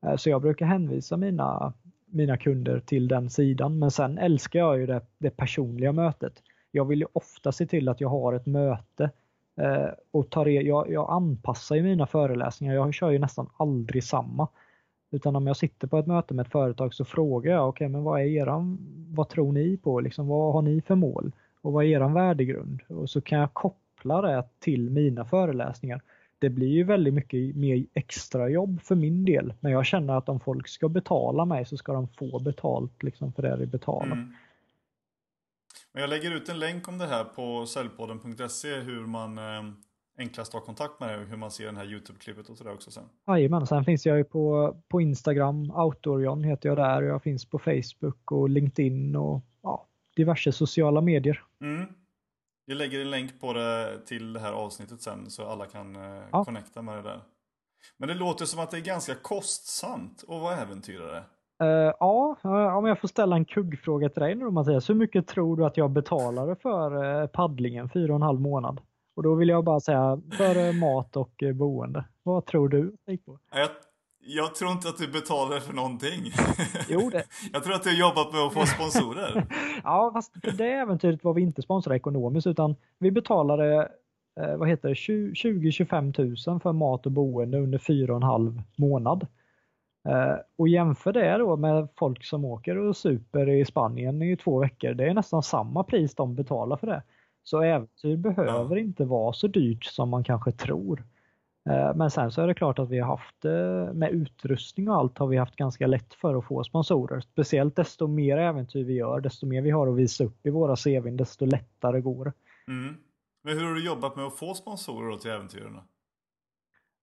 [0.07, 1.73] Eh, så jag brukar hänvisa mina,
[2.07, 3.79] mina kunder till den sidan.
[3.79, 6.43] Men sen älskar jag ju det, det personliga mötet.
[6.77, 9.11] Jag vill ju ofta se till att jag har ett möte
[9.61, 12.75] eh, och tar, e- jag, jag anpassar ju mina föreläsningar.
[12.75, 14.49] Jag kör ju nästan aldrig samma.
[15.11, 17.89] Utan om jag sitter på ett möte med ett företag så frågar jag, okej okay,
[17.89, 21.33] men vad är eran, vad tror ni på, liksom, vad har ni för mål?
[21.61, 22.81] Och vad är eran värdegrund?
[22.89, 26.01] Och så kan jag koppla det till mina föreläsningar.
[26.39, 29.55] Det blir ju väldigt mycket mer extra jobb för min del.
[29.61, 33.33] Men jag känner att om folk ska betala mig så ska de få betalt liksom,
[33.33, 34.13] för det de betalar.
[34.13, 34.35] Mm.
[35.99, 39.73] Jag lägger ut en länk om det här på säljpodden.se hur man eh,
[40.19, 42.91] enklast ha kontakt med dig och hur man ser det här Youtube-klippet och sådär också
[42.91, 43.05] sen.
[43.27, 47.51] Jajamän, sen finns jag ju på, på Instagram, Outdoorjon heter jag där och jag finns
[47.51, 49.87] på Facebook och LinkedIn och ja,
[50.17, 51.43] diverse sociala medier.
[51.61, 51.87] Mm.
[52.65, 56.23] Jag lägger en länk på det till det här avsnittet sen så alla kan eh,
[56.33, 56.45] ja.
[56.45, 57.21] connecta med det där.
[57.97, 61.25] Men det låter som att det är ganska kostsamt att vara äventyrare.
[61.63, 62.37] Uh, ja,
[62.79, 64.91] om jag får ställa en kuggfråga till dig nu Mattias.
[64.91, 68.81] Hur mycket tror du att jag betalade för uh, paddlingen fyra och en halv månad?
[69.17, 72.97] Och då vill jag bara säga, för mat och eh, boende, vad tror du?
[73.05, 73.69] Jag,
[74.21, 76.33] jag tror inte att du betalar för någonting.
[76.89, 77.25] Jo, det.
[77.53, 79.47] jag tror att du har jobbat med att få sponsorer.
[79.85, 83.89] ja, fast för det äventyret var vi inte sponsrade ekonomiskt utan vi betalade
[84.41, 88.63] eh, vad heter det, 20-25 000 för mat och boende under fyra och en halv
[88.77, 89.27] månad.
[90.09, 94.59] Eh, och jämför det då med folk som åker och super i Spanien i två
[94.59, 94.95] veckor.
[94.95, 97.03] Det är nästan samma pris de betalar för det.
[97.43, 98.83] Så äventyr behöver ja.
[98.83, 101.05] inte vara så dyrt som man kanske tror.
[101.71, 104.97] Eh, men sen så är det klart att vi har haft, eh, med utrustning och
[104.97, 107.21] allt, har vi haft ganska lätt för att få sponsorer.
[107.21, 110.77] Speciellt desto mer äventyr vi gör, desto mer vi har att visa upp i våra
[110.77, 112.33] CVn, desto lättare går det.
[112.73, 112.95] Mm.
[113.45, 115.79] Men hur har du jobbat med att få sponsorer till äventyren?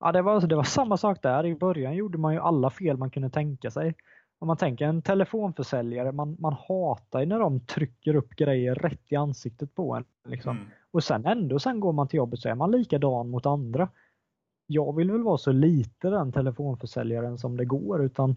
[0.04, 1.46] Ja, det var, det var samma sak där.
[1.46, 3.96] I början gjorde man ju alla fel man kunde tänka sig
[4.44, 9.16] om man tänker en telefonförsäljare, man, man hatar när de trycker upp grejer rätt i
[9.16, 10.04] ansiktet på en.
[10.26, 10.58] Liksom.
[10.58, 10.70] Mm.
[10.92, 13.90] Och sen ändå sen går man till jobbet så är man likadan mot andra.
[14.68, 18.36] Jag vill väl vara så lite den telefonförsäljaren som det går utan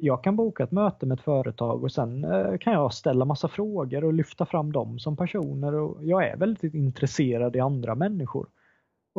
[0.00, 3.48] jag kan boka ett möte med ett företag och sen eh, kan jag ställa massa
[3.48, 8.46] frågor och lyfta fram dem som personer och jag är väldigt intresserad i andra människor.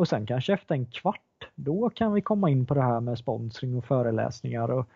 [0.00, 3.18] Och sen kanske efter en kvart, då kan vi komma in på det här med
[3.18, 4.86] sponsring och föreläsningar och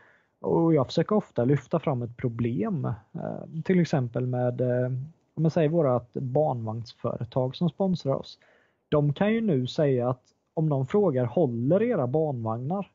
[0.41, 2.85] och jag försöker ofta lyfta fram ett problem.
[2.85, 4.87] Eh, till exempel med eh,
[5.35, 8.39] om man säger vårat barnvagnsföretag som sponsrar oss.
[8.89, 10.23] De kan ju nu säga att
[10.55, 12.91] om någon frågar håller era barnvagnar?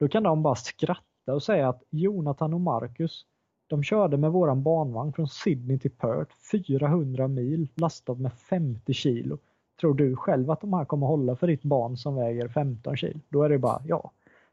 [0.00, 3.26] Då kan de bara skratta och säga att Jonathan och Marcus
[3.66, 9.38] de körde med våran barnvagn från Sydney till Perth 400 mil lastad med 50 kilo.
[9.80, 13.20] Tror du själv att de här kommer hålla för ditt barn som väger 15 kilo?
[13.28, 14.10] Då är det bara ja.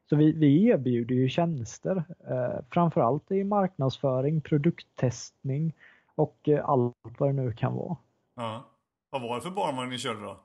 [0.10, 5.74] Så vi, vi erbjuder ju tjänster, eh, framförallt i marknadsföring, produkttestning
[6.16, 7.98] och eh, allt vad det nu kan vara.
[8.36, 8.66] Ja.
[9.10, 10.40] Vad var det för barnvagn ni körde då?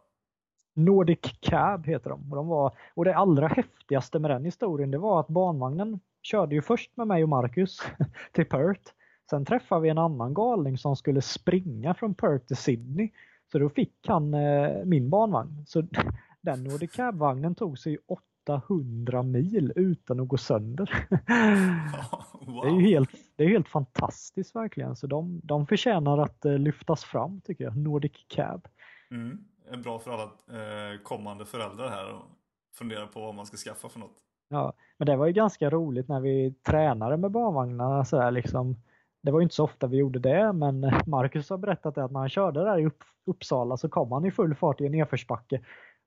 [0.75, 2.33] Nordic Cab heter de.
[2.33, 6.55] Och, de var, och det allra häftigaste med den historien det var att barnvagnen körde
[6.55, 7.79] ju först med mig och Marcus
[8.33, 8.93] till Perth.
[9.31, 13.11] Sen träffade vi en annan galning som skulle springa från Perth till Sydney.
[13.53, 15.65] Så då fick han eh, min barnvagn.
[15.67, 15.83] Så
[16.41, 17.99] den Nordic Cab-vagnen tog sig
[18.47, 21.07] 800 mil utan att gå sönder.
[22.47, 22.65] wow.
[22.65, 24.97] Det är ju helt, det är helt fantastiskt verkligen.
[24.97, 28.69] Så de, de förtjänar att eh, lyftas fram tycker jag, Nordic Cab.
[29.11, 29.45] Mm.
[29.83, 32.23] Bra för alla eh, kommande föräldrar här och
[32.75, 34.17] fundera på vad man ska skaffa för något.
[34.49, 38.05] Ja, men det var ju ganska roligt när vi tränade med barnvagnarna.
[38.05, 38.77] Så här, liksom,
[39.27, 42.21] det var ju inte så ofta vi gjorde det, men Marcus har berättat att när
[42.21, 42.91] han körde där i
[43.27, 45.61] Uppsala så kom han i full fart i en nedförsbacke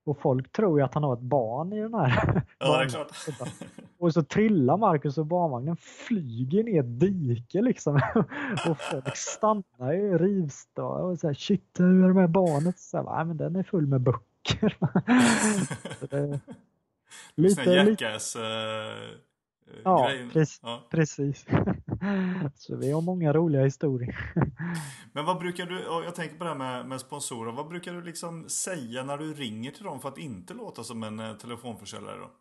[0.05, 2.41] Och folk tror ju att han har ett barn i den här.
[2.59, 3.11] Ja, det är klart.
[3.99, 7.95] Och så trillar Marcus och barnvagnen flyger ner ett dike liksom.
[8.69, 12.79] Och folk stannar ju rivstå och säger shit hur är det med barnet?
[12.79, 14.77] Så här, men den är full med böcker.
[16.09, 16.39] det,
[17.35, 18.41] lite, Jackass, uh,
[19.83, 21.45] ja, precis, ja, precis.
[22.55, 24.33] Så vi har många roliga historier.
[25.13, 28.01] Men vad brukar du, jag tänker på det här med, med sponsorer, vad brukar du
[28.01, 32.17] liksom säga när du ringer till dem för att inte låta som en eh, telefonförsäljare
[32.17, 32.31] då?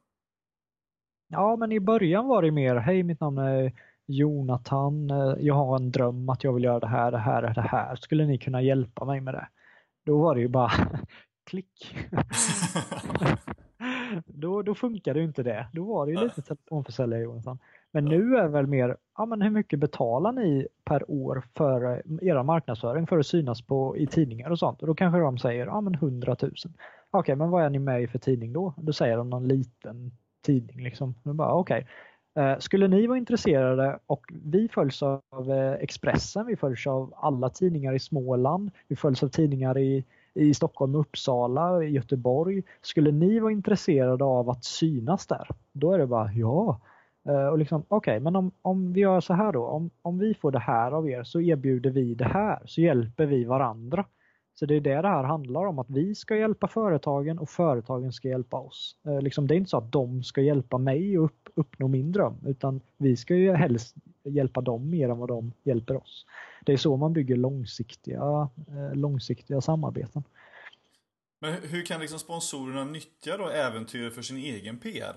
[1.28, 3.72] Ja, men i början var det mer, hej mitt namn är
[4.06, 7.60] Jonathan, eh, jag har en dröm att jag vill göra det här, det här, det
[7.60, 7.96] här.
[7.96, 9.48] Skulle ni kunna hjälpa mig med det?
[10.06, 10.72] Då var det ju bara
[11.46, 11.96] klick.
[14.24, 15.68] då, då funkade ju inte det.
[15.72, 17.58] Då var det ju lite telefonförsäljare Jonathan.
[17.92, 21.92] Men nu är det väl mer, ja men hur mycket betalar ni per år för
[21.92, 24.80] eh, era marknadsföring för att synas på, i tidningar och sånt?
[24.80, 26.50] Och då kanske de säger, ja men 100 000.
[26.50, 26.72] Okej,
[27.10, 28.74] okay, men vad är ni med i för tidning då?
[28.76, 30.12] Då säger de någon liten
[30.46, 31.14] tidning liksom.
[31.22, 31.54] bara.
[31.54, 31.84] Okay.
[32.38, 37.48] Eh, skulle ni vara intresserade och vi följs av eh, Expressen, vi följs av alla
[37.48, 40.04] tidningar i Småland, vi följs av tidningar i,
[40.34, 42.62] i Stockholm, Uppsala, Göteborg.
[42.82, 45.48] Skulle ni vara intresserade av att synas där?
[45.72, 46.80] Då är det bara ja.
[47.28, 50.18] Eh, och liksom, Okej, okay, men om, om vi gör så här då, om, om
[50.18, 54.04] vi får det här av er så erbjuder vi det här, så hjälper vi varandra.
[54.54, 58.12] Så det är det det här handlar om, att vi ska hjälpa företagen och företagen
[58.12, 58.96] ska hjälpa oss.
[59.06, 62.12] Eh, liksom, det är inte så att de ska hjälpa mig att upp, uppnå min
[62.12, 66.26] dröm, utan vi ska ju helst hjälpa dem mer än vad de hjälper oss.
[66.66, 70.22] Det är så man bygger långsiktiga, eh, långsiktiga samarbeten.
[71.40, 75.14] Men hur kan liksom sponsorerna nyttja då äventyr för sin egen PR?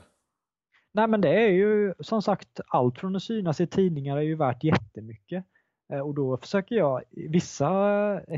[0.92, 4.36] Nej men det är ju som sagt allt från att synas i tidningar är ju
[4.36, 5.46] värt jättemycket.
[5.94, 7.72] Eh, och då försöker jag, vissa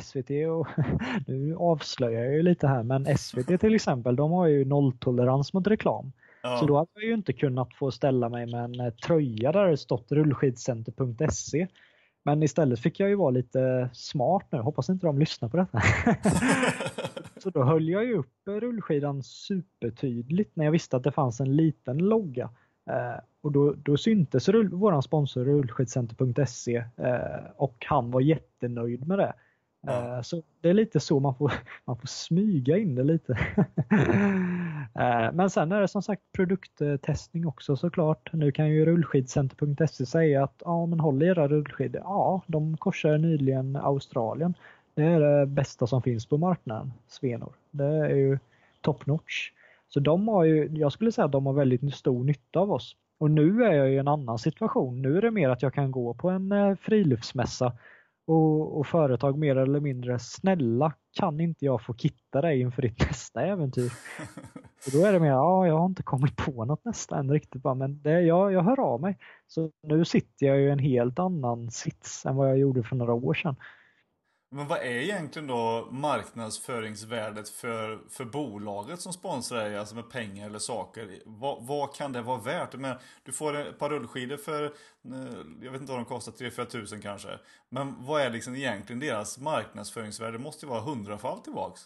[0.01, 0.67] SVT och
[1.27, 5.67] nu avslöjar jag ju lite här men SVT till exempel de har ju nolltolerans mot
[5.67, 6.11] reklam.
[6.43, 6.57] Ja.
[6.57, 9.67] Så då hade jag ju inte kunnat få ställa mig med en eh, tröja där
[9.67, 11.67] det stått rullskidcenter.se.
[12.23, 15.81] Men istället fick jag ju vara lite smart nu, hoppas inte de lyssnar på detta.
[17.37, 21.55] så då höll jag ju upp rullskidan supertydligt när jag visste att det fanns en
[21.55, 22.49] liten logga.
[22.89, 29.19] Eh, och då, då syntes rull, vår sponsor rullskidcenter.se eh, och han var jättenöjd med
[29.19, 29.33] det.
[29.87, 30.15] Ja.
[30.15, 31.53] Eh, så det är lite så man får,
[31.85, 33.37] man får smyga in det lite.
[34.95, 38.33] Eh, men sen är det som sagt produkttestning också såklart.
[38.33, 42.01] Nu kan ju rullskidcenter.se säga att ja men håll era rullskidor.
[42.05, 44.53] Ja, de korsade nyligen Australien.
[44.93, 47.53] Det är det bästa som finns på marknaden, Svenor.
[47.71, 48.39] Det är ju
[48.81, 49.51] top notch.
[49.89, 52.95] Så de har ju, jag skulle säga att de har väldigt stor nytta av oss.
[53.17, 55.01] Och nu är jag i en annan situation.
[55.01, 57.73] Nu är det mer att jag kan gå på en eh, friluftsmässa
[58.27, 62.99] och, och, företag mer eller mindre snälla kan inte jag få kitta dig inför ditt
[62.99, 63.91] nästa äventyr?
[64.85, 67.63] Och då är det mer, ja jag har inte kommit på något nästa än riktigt
[67.63, 69.17] men det, jag, jag hör av mig.
[69.47, 73.13] Så nu sitter jag i en helt annan sits än vad jag gjorde för några
[73.13, 73.55] år sedan.
[74.53, 80.47] Men vad är egentligen då marknadsföringsvärdet för, för bolaget som sponsrar dig, alltså med pengar
[80.47, 81.19] eller saker?
[81.25, 82.73] Vad, vad kan det vara värt?
[82.73, 84.71] Men du får ett par rullskidor för, eh,
[85.61, 87.39] jag vet inte vad de kostar, 3-4 tusen kanske.
[87.69, 90.37] Men vad är liksom egentligen deras marknadsföringsvärde?
[90.37, 91.81] Det måste ju vara hundrafalt tillbaks.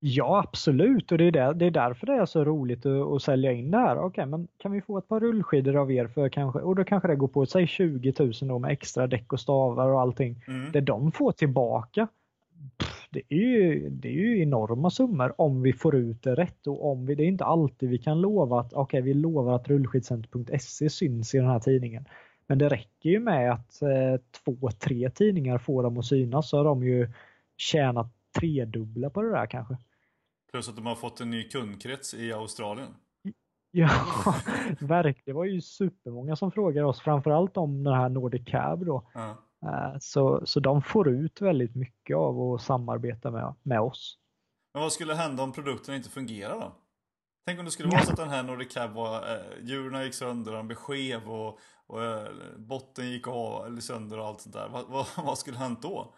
[0.00, 1.12] Ja, absolut.
[1.12, 3.70] Och det är, där, det är därför det är så roligt att, att sälja in
[3.70, 3.96] det här.
[3.96, 6.84] Okej, okay, men kan vi få ett par rullskidor av er för kanske, och då
[6.84, 10.44] kanske det går på säg 20 000 då med extra däck och stavar och allting.
[10.48, 10.72] Mm.
[10.72, 12.08] Det de får tillbaka,
[12.78, 16.66] pff, det, är ju, det är ju enorma summor om vi får ut det rätt
[16.66, 19.54] och om vi, det är inte alltid vi kan lova att, okej okay, vi lovar
[19.54, 22.04] att rullskidcenter.se syns i den här tidningen.
[22.46, 26.56] Men det räcker ju med att eh, två, tre tidningar får dem att synas så
[26.56, 27.08] har de ju
[27.56, 29.76] tjänat tredubbla på det där kanske.
[30.52, 32.94] Plus att de har fått en ny kundkrets i Australien.
[33.70, 33.90] Ja,
[34.80, 35.22] verkligen.
[35.24, 39.10] Det var ju supermånga som frågade oss, framförallt om den här Nordic Cab då.
[39.14, 39.36] Ja.
[39.62, 44.18] Eh, så, så de får ut väldigt mycket av att samarbeta med, med oss.
[44.74, 46.72] Men vad skulle hända om produkten inte fungerar då?
[47.46, 50.14] Tänk om det skulle vara så att den här Nordic Cab var, eh, djuren gick
[50.14, 54.54] sönder, den blev skev och, och eh, botten gick av eller sönder och allt sånt
[54.54, 54.68] där.
[54.68, 56.14] Vad, vad, vad skulle hänt då?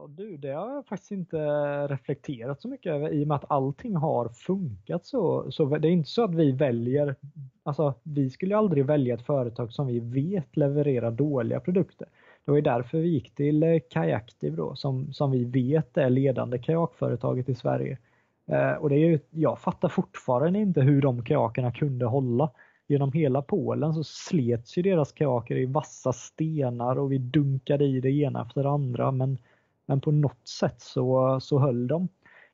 [0.00, 1.38] Ja, du, det har jag faktiskt inte
[1.86, 5.52] reflekterat så mycket över i och med att allting har funkat så.
[5.52, 7.16] Så det är inte så att vi väljer,
[7.62, 12.08] alltså vi skulle aldrig välja ett företag som vi vet levererar dåliga produkter.
[12.44, 16.10] Det var ju därför vi gick till eh, Kajaktiv då som, som vi vet är
[16.10, 17.98] ledande kajakföretaget i Sverige.
[18.46, 22.50] Eh, och det är ju, jag fattar fortfarande inte hur de kajakerna kunde hålla.
[22.86, 28.00] Genom hela Polen så slets ju deras kajaker i vassa stenar och vi dunkade i
[28.00, 29.38] det ena efter det andra men
[29.90, 32.08] men på något sätt så, så höll de.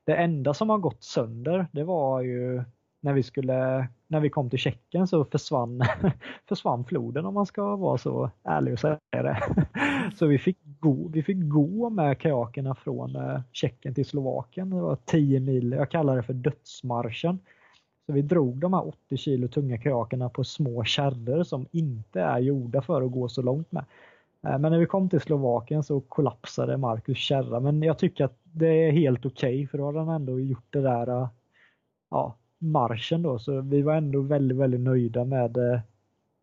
[0.05, 2.63] Det enda som har gått sönder det var ju
[2.99, 5.81] när vi skulle, när vi kom till Tjeckien så försvann,
[6.49, 9.43] försvann floden om man ska vara så ärlig och säga det.
[10.15, 14.69] Så vi fick gå, vi fick gå med kajakerna från eh, Tjeckien till Slovakien.
[14.69, 17.39] Det var 10 mil, jag kallar det för dödsmarschen.
[18.05, 22.39] Så vi drog de här 80 kilo tunga kajakerna på små kärror som inte är
[22.39, 23.85] gjorda för att gå så långt med.
[24.43, 27.59] Eh, men när vi kom till Slovakien så kollapsade Marcus kärra.
[27.59, 30.67] Men jag tycker att det är helt okej okay, för då har han ändå gjort
[30.69, 31.29] det där eh,
[32.09, 33.39] ja, marschen då.
[33.39, 35.79] Så vi var ändå väldigt, väldigt nöjda med eh,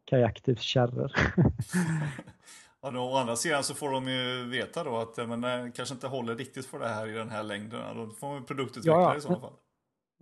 [0.05, 1.12] Kajaktivs kärror.
[2.82, 6.07] ja, då, å andra sidan så får de ju veta då att men, kanske inte
[6.07, 7.97] håller riktigt för det här i den här längden.
[7.97, 9.18] Då får man produktutvecklare ja, ja.
[9.18, 9.53] i sådana fall.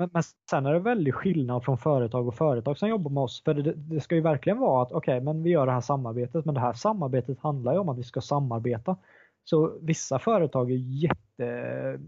[0.03, 3.43] Men, men sen är det väldigt skillnad från företag och företag som jobbar med oss.
[3.45, 5.81] För det, det ska ju verkligen vara att okej, okay, men vi gör det här
[5.81, 6.45] samarbetet.
[6.45, 8.97] Men det här samarbetet handlar ju om att vi ska samarbeta.
[9.45, 12.01] Så vissa företag är jätte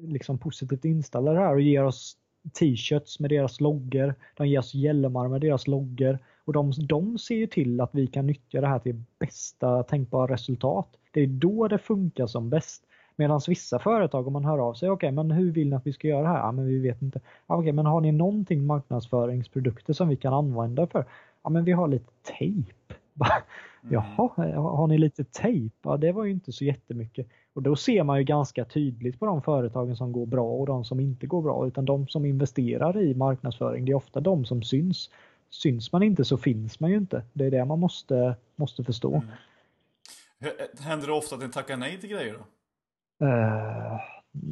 [0.00, 2.16] liksom positivt inställda här och ger oss
[2.58, 4.14] t-shirts med deras loggor.
[4.36, 6.18] De ger oss hjälmar med deras loggor.
[6.44, 10.32] Och de, de ser ju till att vi kan nyttja det här till bästa tänkbara
[10.32, 10.88] resultat.
[11.12, 12.82] Det är då det funkar som bäst.
[13.16, 15.86] Medan vissa företag, om man hör av sig, okej okay, men hur vill ni att
[15.86, 16.38] vi ska göra det här?
[16.38, 17.20] Ja, men vi vet inte.
[17.24, 21.04] Ja, okej, okay, men har ni någonting marknadsföringsprodukter som vi kan använda för?
[21.42, 22.72] Ja, men vi har lite tejp.
[23.82, 23.94] Mm.
[23.94, 25.74] Jaha, har ni lite tejp?
[25.82, 27.26] Ja, det var ju inte så jättemycket.
[27.52, 30.84] Och då ser man ju ganska tydligt på de företagen som går bra och de
[30.84, 31.66] som inte går bra.
[31.66, 35.10] Utan de som investerar i marknadsföring, det är ofta de som syns.
[35.50, 37.22] Syns man inte så finns man ju inte.
[37.32, 39.14] Det är det man måste, måste förstå.
[39.14, 39.28] Mm.
[40.80, 42.44] Händer det ofta att ni tackar nej till grejer då?
[43.22, 44.00] Uh,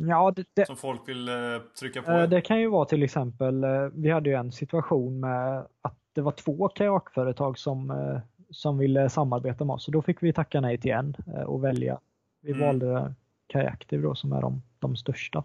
[0.09, 2.13] ja, det, det, som folk vill uh, trycka på?
[2.13, 6.21] Uh, det kan ju vara till exempel, vi hade ju en situation med att det
[6.21, 7.93] var två kajakföretag som,
[8.51, 9.85] som ville samarbeta med oss.
[9.85, 11.99] Så då fick vi tacka nej till en och välja.
[12.43, 12.67] Vi mm.
[12.67, 13.15] valde
[13.47, 15.45] Kajaktiv då som är de, de största.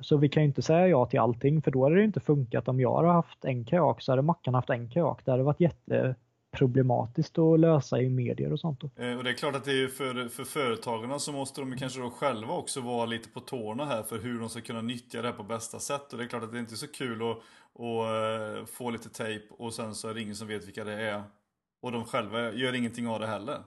[0.00, 2.68] Så vi kan ju inte säga ja till allting för då hade det inte funkat.
[2.68, 5.20] Om jag hade haft en kajak så hade Mackan haft en kajak.
[5.24, 6.14] Det hade varit jätte
[6.56, 8.80] problematiskt att lösa i medier och sånt.
[8.80, 9.02] Då.
[9.02, 12.00] Eh, och det är klart att det är för, för företagarna så måste de kanske
[12.00, 15.28] då själva också vara lite på tårna här för hur de ska kunna nyttja det
[15.28, 16.12] här på bästa sätt.
[16.12, 17.36] Och det är klart att det inte är så kul att,
[17.80, 20.92] att eh, få lite tejp och sen så är det ingen som vet vilka det
[20.92, 21.22] är.
[21.82, 23.58] Och de själva gör ingenting av det heller.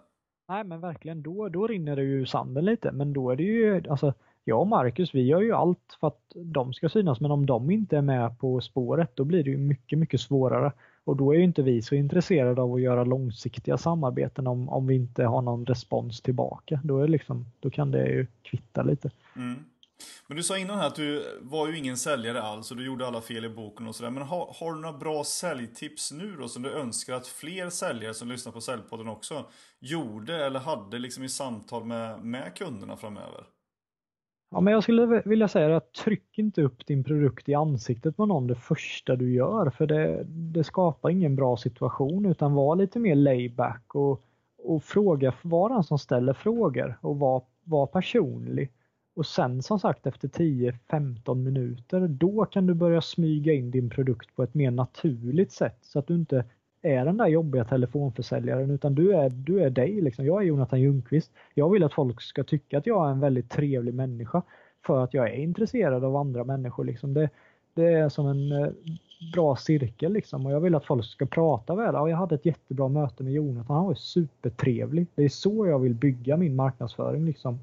[0.49, 2.91] Nej men verkligen, då, då rinner det ju sanden lite.
[2.91, 4.13] Men då är det ju, alltså
[4.43, 7.71] jag och Marcus vi gör ju allt för att de ska synas men om de
[7.71, 10.71] inte är med på spåret då blir det ju mycket, mycket svårare.
[11.03, 14.87] Och då är ju inte vi så intresserade av att göra långsiktiga samarbeten om, om
[14.87, 16.79] vi inte har någon respons tillbaka.
[16.83, 19.11] Då, är liksom, då kan det ju kvitta lite.
[19.35, 19.65] Mm.
[20.27, 23.07] Men du sa innan här att du var ju ingen säljare alls och du gjorde
[23.07, 24.09] alla fel i boken och sådär.
[24.09, 28.13] Men har, har du några bra säljtips nu då som du önskar att fler säljare
[28.13, 29.45] som lyssnar på Säljpodden också
[29.79, 33.43] gjorde eller hade liksom i samtal med, med kunderna framöver?
[34.51, 38.25] Ja, men jag skulle vilja säga att tryck inte upp din produkt i ansiktet på
[38.25, 42.99] någon det första du gör för det, det skapar ingen bra situation utan var lite
[42.99, 44.23] mer layback och,
[44.63, 48.71] och fråga, var den som ställer frågor och var, var personlig.
[49.15, 54.35] Och sen som sagt efter 10-15 minuter då kan du börja smyga in din produkt
[54.35, 56.45] på ett mer naturligt sätt så att du inte
[56.81, 60.01] är den där jobbiga telefonförsäljaren utan du är, du är dig.
[60.01, 60.25] Liksom.
[60.25, 61.31] Jag är Jonathan Ljungqvist.
[61.53, 64.41] Jag vill att folk ska tycka att jag är en väldigt trevlig människa
[64.85, 66.83] för att jag är intresserad av andra människor.
[66.83, 67.13] Liksom.
[67.13, 67.29] Det,
[67.73, 68.71] det är som en eh,
[69.33, 70.45] bra cirkel liksom.
[70.45, 71.93] och jag vill att folk ska prata väl.
[71.93, 73.75] Ja, jag hade ett jättebra möte med Jonathan.
[73.75, 75.07] Han var supertrevlig.
[75.15, 77.25] Det är så jag vill bygga min marknadsföring.
[77.25, 77.59] Liksom.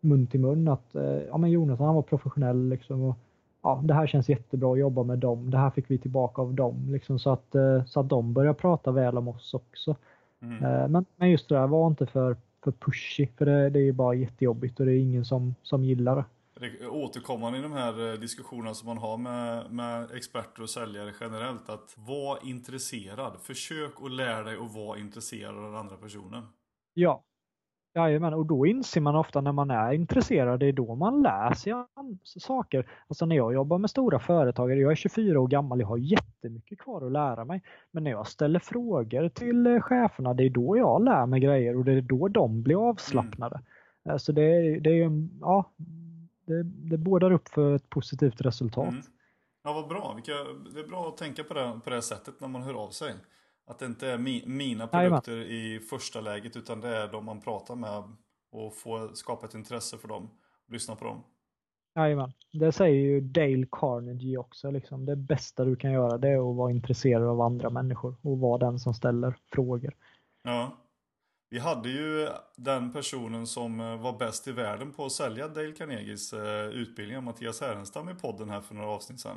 [0.00, 0.68] Mun till mun.
[0.68, 2.68] Att, eh, ja, men Jonathan han var professionell.
[2.68, 3.16] Liksom, och
[3.62, 5.50] ja, det här känns jättebra att jobba med dem.
[5.50, 6.92] Det här fick vi tillbaka av dem.
[6.92, 9.96] Liksom, så, att, eh, så att de börjar prata väl om oss också.
[10.42, 10.64] Mm.
[10.64, 13.28] Eh, men, men just det där, var inte för, för pushy.
[13.38, 16.24] För det, det är bara jättejobbigt och det är ingen som, som gillar det.
[16.60, 21.12] Det återkommande i de här eh, diskussionerna som man har med, med experter och säljare
[21.20, 21.68] generellt.
[21.68, 23.32] Att vara intresserad.
[23.42, 26.42] Försök att lära dig att vara intresserad av den andra personen.
[26.94, 27.22] Ja,
[27.94, 31.54] Jajamän, och då inser man ofta när man är intresserad, det är då man lär
[31.54, 31.72] sig
[32.24, 32.90] saker.
[33.08, 36.78] Alltså när jag jobbar med stora företag, jag är 24 år gammal, jag har jättemycket
[36.78, 37.62] kvar att lära mig.
[37.90, 41.76] Men när jag ställer frågor till eh, cheferna, det är då jag lär mig grejer
[41.76, 43.60] och det är då de blir avslappnade.
[44.04, 44.18] Mm.
[44.18, 45.70] Så det är, det är ja,
[46.46, 48.88] det, det bådar upp för ett positivt resultat.
[48.88, 49.02] Mm.
[49.64, 50.16] Ja, vad bra.
[50.74, 53.12] det är bra att tänka på det, på det sättet när man hör av sig.
[53.70, 55.52] Att det inte är mi mina produkter Jajamän.
[55.52, 58.02] i första läget utan det är de man pratar med
[58.52, 60.30] och få skapa ett intresse för dem.
[60.66, 61.22] Och lyssna på dem.
[61.94, 62.32] Jajamän.
[62.52, 64.70] Det säger ju Dale Carnegie också.
[64.70, 65.06] Liksom.
[65.06, 68.58] Det bästa du kan göra det är att vara intresserad av andra människor och vara
[68.58, 69.96] den som ställer frågor.
[70.42, 70.76] Ja.
[71.50, 75.72] Vi hade ju den personen som eh, var bäst i världen på att sälja Dale
[75.72, 79.36] Carnegies eh, utbildning, Mattias Härenstam, i podden här för några avsnitt sedan.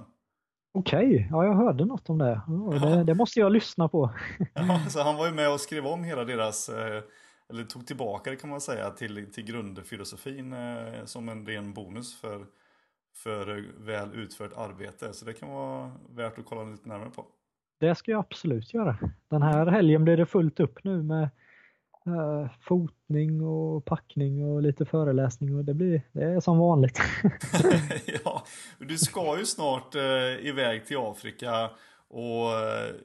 [0.75, 1.27] Okej, okay.
[1.29, 2.41] ja jag hörde något om det.
[2.47, 2.87] Ja.
[2.87, 3.03] det.
[3.03, 3.13] det.
[3.13, 4.09] måste jag lyssna på.
[4.53, 7.03] ja, så han var ju med och skrev om hela deras, eh,
[7.49, 10.55] eller tog tillbaka det kan man säga, till, till grundfilosofin
[11.05, 12.45] som en ren bonus för,
[13.15, 15.13] för väl utfört arbete.
[15.13, 17.25] Så det kan vara värt att kolla lite närmare på.
[17.79, 18.97] Det ska jag absolut göra.
[19.27, 21.29] Den här helgen blir det fullt upp nu med
[22.61, 26.99] fotning och packning och lite föreläsning och det blir det är som vanligt.
[28.25, 28.43] ja,
[28.79, 31.69] du ska ju snart uh, iväg till Afrika
[32.07, 32.95] och uh,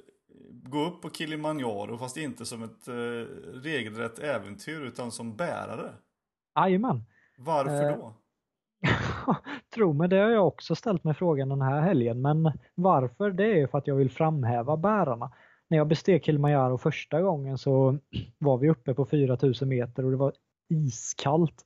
[0.51, 3.27] gå upp på Kilimanjaro fast inte som ett uh,
[3.63, 5.93] regelrätt äventyr utan som bärare.
[6.57, 7.05] Jajamän.
[7.39, 8.15] Varför då?
[9.75, 12.23] Tro mig, det har jag också ställt mig frågan den här helgen.
[12.23, 13.31] Men varför?
[13.31, 15.33] Det är för att jag vill framhäva bärarna
[15.69, 17.99] när jag besteg Kilimanjaro första gången så
[18.39, 20.33] var vi uppe på 4000 meter och det var
[20.69, 21.65] iskallt.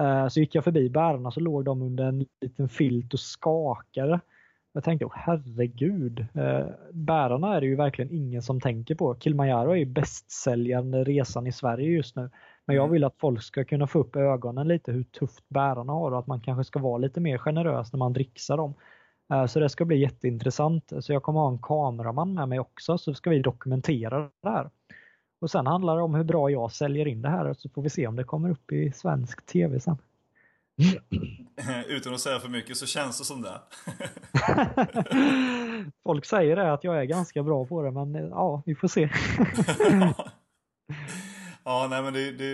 [0.00, 4.20] Eh, så gick jag förbi bärarna så låg de under en liten filt och skakade.
[4.72, 9.16] Jag tänkte, oh, herregud, eh, bärarna är det ju verkligen ingen som tänker på.
[9.20, 12.30] Kilimanjaro är ju bästsäljande resan i Sverige just nu.
[12.66, 12.92] Men jag mm.
[12.92, 16.26] vill att folk ska kunna få upp ögonen lite hur tufft bärarna har och att
[16.26, 18.74] man kanske ska vara lite mer generös när man dricksar dem.
[19.32, 20.92] Eh, så det ska bli jätteintressant.
[21.00, 24.70] Så jag kommer ha en kameraman med mig också så ska vi dokumentera det här.
[25.40, 27.90] Och sen handlar det om hur bra jag säljer in det här så får vi
[27.90, 29.98] se om det kommer upp i svensk tv sen.
[31.88, 33.60] Utan att säga för mycket så känns det som det.
[36.02, 39.02] Folk säger det att jag är ganska bra på det men ja, vi får se.
[41.64, 42.46] ja, nej men det, det,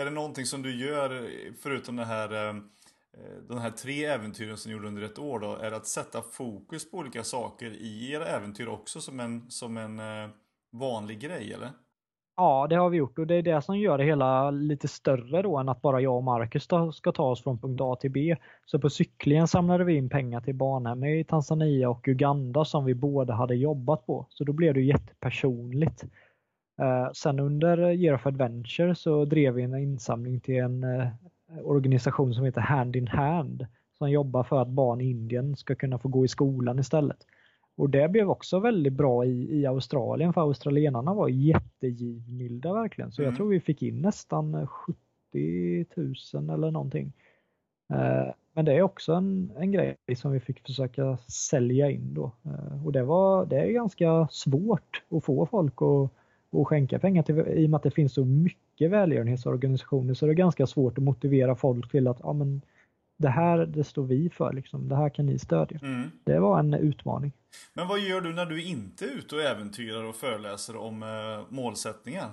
[0.00, 1.30] är det någonting som du gör
[1.62, 2.56] förutom det här eh, Eh,
[3.20, 6.22] Eh, de här tre äventyren som ni gjorde under ett år då, är att sätta
[6.22, 10.30] fokus på olika saker i era äventyr också som en, som en eh,
[10.72, 11.70] vanlig grej eller?
[12.36, 15.42] Ja, det har vi gjort och det är det som gör det hela lite större
[15.42, 18.36] då än att bara jag och Marcus ska ta oss från punkt A till B.
[18.66, 22.94] Så på cyklingen samlade vi in pengar till barnhem i Tanzania och Uganda som vi
[22.94, 24.26] båda hade jobbat på.
[24.30, 26.04] Så då blev det jättepersonligt.
[26.82, 30.84] Eh, sen under Year of Adventure så drev vi en insamling till en
[31.64, 33.66] organisation som heter Hand in Hand
[33.98, 37.26] som jobbar för att barn i Indien ska kunna få gå i skolan istället.
[37.76, 43.12] Och det blev också väldigt bra i, i Australien för australienarna var jättegivmilda verkligen.
[43.12, 43.30] Så mm.
[43.30, 45.86] jag tror vi fick in nästan 70
[46.34, 47.12] 000 eller någonting.
[47.92, 52.32] Eh, men det är också en, en grej som vi fick försöka sälja in då.
[52.44, 56.10] Eh, och det, var, det är ganska svårt att få folk att,
[56.60, 60.26] att skänka pengar till i och med att det finns så mycket mycket välgörenhetsorganisationer så
[60.26, 62.62] det är ganska svårt att motivera folk till att ja, men
[63.16, 64.88] det här det står vi för, liksom.
[64.88, 65.78] det här kan ni stödja.
[65.82, 66.10] Mm.
[66.24, 67.32] Det var en utmaning.
[67.74, 71.08] Men vad gör du när du inte är ute och äventyrar och föreläser om eh,
[71.48, 72.30] målsättningar?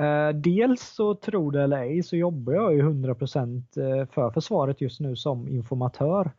[0.00, 4.80] Eh, dels så tror det eller ej så jobbar jag ju 100% eh, för försvaret
[4.80, 6.30] just nu som informatör.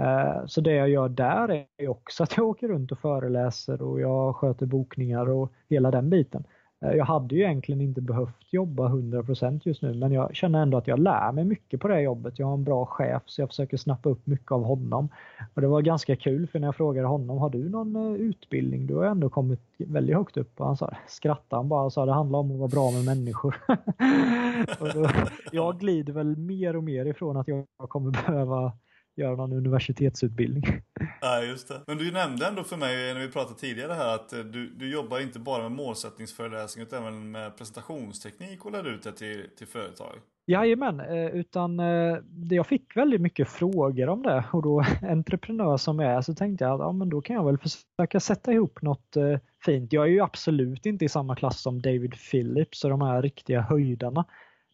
[0.00, 4.00] Eh, så det jag gör där är också att jag åker runt och föreläser och
[4.00, 6.44] jag sköter bokningar och hela den biten.
[6.80, 10.78] Eh, jag hade ju egentligen inte behövt jobba 100% just nu men jag känner ändå
[10.78, 12.38] att jag lär mig mycket på det här jobbet.
[12.38, 15.08] Jag har en bra chef så jag försöker snappa upp mycket av honom.
[15.54, 18.86] Och Det var ganska kul för när jag frågade honom, har du någon eh, utbildning?
[18.86, 20.60] Du har ändå kommit väldigt högt upp.
[20.60, 23.04] Och han sa, skrattade han bara och sa det handlar om att vara bra med
[23.04, 23.56] människor.
[24.80, 25.10] och då,
[25.52, 28.72] jag glider väl mer och mer ifrån att jag kommer behöva
[29.18, 30.64] göra någon universitetsutbildning.
[31.20, 31.80] Ja, just det.
[31.86, 34.92] Men du nämnde ändå för mig när vi pratade tidigare här att eh, du, du
[34.92, 39.66] jobbar inte bara med målsättningsföreläsning utan även med presentationsteknik och lär ut det till, till
[39.66, 40.14] företag.
[40.46, 42.18] Jajamän, eh, utan eh,
[42.50, 46.64] jag fick väldigt mycket frågor om det och då entreprenör som jag är så tänkte
[46.64, 49.16] jag att ja, men då kan jag väl försöka sätta ihop något
[49.64, 49.92] fint.
[49.92, 53.60] Jag är ju absolut inte i samma klass som David Phillips och de här riktiga
[53.60, 54.24] höjdarna.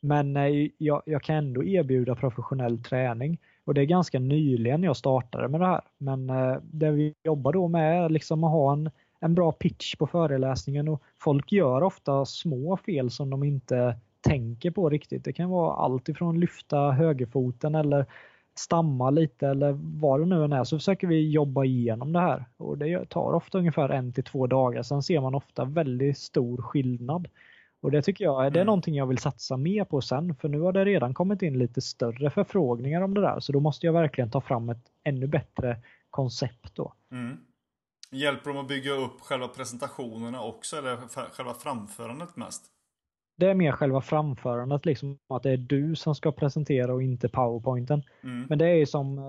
[0.01, 0.37] Men
[0.79, 3.39] jag, jag kan ändå erbjuda professionell träning.
[3.65, 5.81] Och det är ganska nyligen jag startade med det här.
[5.99, 8.91] Men eh, det vi jobbar då med är liksom att ha en,
[9.21, 14.71] en bra pitch på föreläsningen och folk gör ofta små fel som de inte tänker
[14.71, 15.25] på riktigt.
[15.25, 18.07] Det kan vara allt ifrån lyfta högerfoten eller
[18.59, 22.45] stamma lite eller vad det nu än är så försöker vi jobba igenom det här.
[22.57, 24.83] Och Det tar ofta ungefär en till två dagar.
[24.83, 27.29] Sen ser man ofta väldigt stor skillnad.
[27.85, 28.67] Och det tycker jag det är mm.
[28.67, 31.81] någonting jag vill satsa mer på sen för nu har det redan kommit in lite
[31.81, 35.77] större förfrågningar om det där så då måste jag verkligen ta fram ett ännu bättre
[36.11, 36.95] koncept då.
[37.13, 37.37] Mm.
[38.11, 40.97] Hjälper de att bygga upp själva presentationerna också eller
[41.33, 42.65] själva framförandet mest?
[43.37, 47.29] Det är mer själva framförandet, liksom att det är du som ska presentera och inte
[47.29, 48.03] powerpointen.
[48.23, 48.47] Mm.
[48.49, 49.25] Men det är som, eh,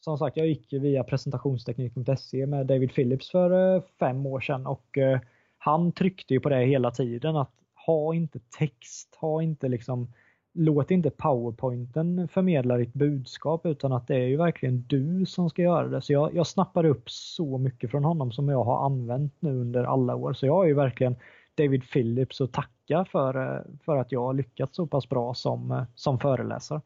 [0.00, 4.98] som sagt, jag gick via presentationsteknik.se med David Phillips för eh, fem år sedan och
[4.98, 5.20] eh,
[5.58, 7.54] han tryckte ju på det hela tiden att
[7.88, 10.12] ha inte text, ha inte liksom
[10.52, 15.62] låt inte powerpointen förmedla ditt budskap utan att det är ju verkligen du som ska
[15.62, 16.02] göra det.
[16.02, 19.84] Så jag, jag snappade upp så mycket från honom som jag har använt nu under
[19.84, 20.32] alla år.
[20.32, 21.16] Så jag är ju verkligen
[21.54, 25.70] David Phillips att tacka för, eh, för att jag har lyckats så pass bra som,
[25.70, 26.80] eh, som föreläsare.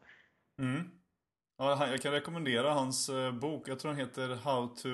[0.59, 0.83] Mm.
[1.57, 3.67] Ja, jag kan rekommendera hans eh, bok.
[3.67, 4.89] Jag tror den heter How to...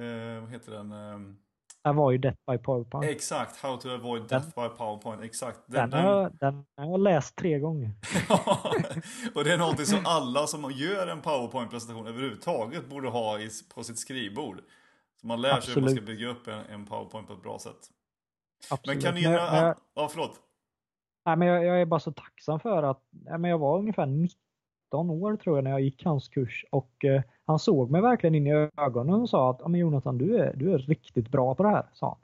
[0.00, 0.92] Eh, vad heter den?
[0.92, 1.36] Ehm,
[1.84, 3.10] Avoid Death by PowerPoint.
[3.10, 5.22] Exakt, How to avoid death by PowerPoint.
[5.22, 5.60] Exakt.
[5.66, 7.90] Den, den, har, den har jag läst tre gånger.
[9.34, 13.84] och det är någonting som alla som gör en PowerPoint-presentation överhuvudtaget borde ha i, på
[13.84, 14.60] sitt skrivbord.
[15.20, 17.58] Så man lär sig hur man ska bygga upp en, en PowerPoint på ett bra
[17.58, 17.90] sätt.
[18.70, 18.96] Absolut.
[18.96, 19.22] Men kan ni...
[19.22, 20.40] Men, men, ja, förlåt.
[21.26, 25.10] Nej, men jag, jag, är bara så tacksam för att men jag var ungefär 19
[25.10, 27.22] år tror jag när jag gick hans kurs och eh,
[27.52, 30.72] han såg mig verkligen in i ögonen och sa att men Jonathan du är, du
[30.72, 31.86] är riktigt bra på det här.
[31.92, 32.18] Sa han.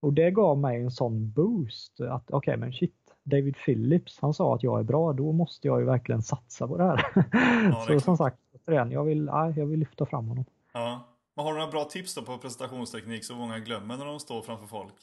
[0.00, 4.34] Och det gav mig en sån boost att okej okay, men shit, David Phillips han
[4.34, 7.04] sa att jag är bra, då måste jag ju verkligen satsa på det här.
[7.70, 10.44] Ja, så som sagt, återigen, jag vill, ja, jag vill lyfta fram honom.
[10.72, 11.00] Ja.
[11.36, 14.42] Men har du några bra tips då på presentationsteknik som många glömmer när de står
[14.42, 14.94] framför folk?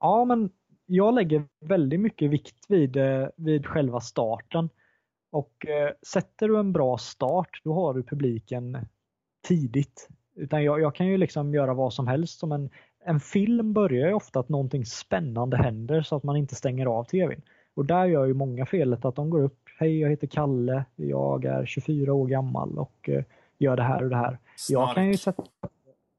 [0.00, 0.50] Ja, men
[0.86, 4.68] jag lägger väldigt mycket vikt vid, eh, vid själva starten.
[5.34, 8.78] Och eh, sätter du en bra start, då har du publiken
[9.48, 10.08] tidigt.
[10.36, 12.38] Utan jag, jag kan ju liksom göra vad som helst.
[12.38, 12.70] Som en,
[13.04, 17.04] en film börjar ju ofta att någonting spännande händer så att man inte stänger av
[17.04, 17.42] tvn.
[17.74, 19.60] Och där gör ju många felet att de går upp.
[19.78, 20.84] Hej, jag heter Kalle.
[20.96, 23.24] Jag är 24 år gammal och eh,
[23.58, 24.38] gör det här och det här.
[24.56, 24.88] Snark.
[24.88, 25.42] Jag kan ju sätta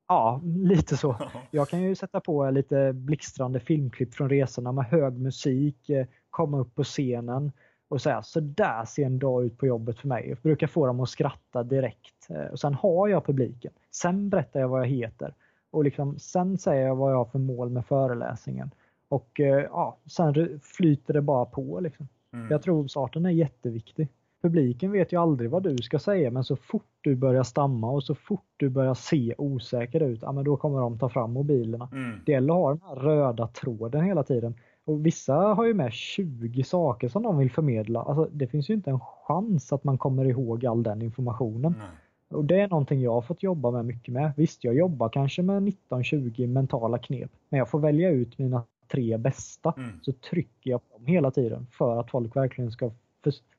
[0.08, 1.16] Ja, lite så.
[1.52, 6.60] Jag kan ju sätta på lite blixtrande filmklipp från resorna med hög musik, eh, komma
[6.60, 7.52] upp på scenen
[7.88, 10.30] och säga så där ser en dag ut på jobbet för mig.
[10.30, 12.30] Jag brukar få dem att skratta direkt.
[12.30, 13.72] Eh, och sen har jag publiken.
[13.92, 15.34] Sen berättar jag vad jag heter.
[15.72, 18.72] Och liksom, sen säger jag vad jag har för mål med föreläsningen.
[19.08, 21.80] Och eh, ja, sen flyter det bara på.
[21.80, 22.08] Liksom.
[22.34, 22.48] Mm.
[22.50, 24.08] Jag tror starten är jätteviktig.
[24.42, 28.04] Publiken vet ju aldrig vad du ska säga men så fort du börjar stamma och
[28.04, 31.90] så fort du börjar se osäker ut, ja, men då kommer de ta fram mobilerna.
[31.92, 32.20] Mm.
[32.26, 34.56] Det gäller att ha den här röda tråden hela tiden.
[34.86, 38.02] Och Vissa har ju med 20 saker som de vill förmedla.
[38.02, 41.74] Alltså, det finns ju inte en chans att man kommer ihåg all den informationen.
[41.76, 41.88] Mm.
[42.30, 44.32] Och Det är någonting jag har fått jobba med mycket med.
[44.38, 49.18] Visst, jag jobbar kanske med 19-20 mentala knep, men jag får välja ut mina tre
[49.18, 49.74] bästa.
[49.78, 49.90] Mm.
[50.02, 52.92] Så trycker jag på dem hela tiden för att folk verkligen ska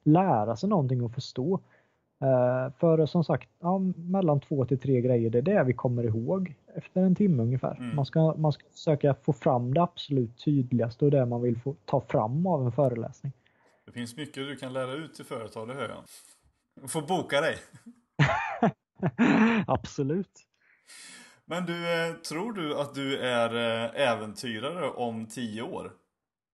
[0.04, 1.60] lära sig någonting och förstå.
[2.22, 6.04] Uh, för som sagt, ja, mellan två till tre grejer, det är det vi kommer
[6.04, 7.76] ihåg efter en timme ungefär.
[7.76, 7.96] Mm.
[7.96, 11.74] Man, ska, man ska försöka få fram det absolut tydligaste och det man vill få
[11.84, 13.32] ta fram av en föreläsning.
[13.86, 16.04] Det finns mycket du kan lära ut till företag, det hör jag.
[16.82, 17.56] Du får boka dig.
[19.66, 20.46] absolut.
[21.44, 25.92] Men du, eh, tror du att du är eh, äventyrare om tio år?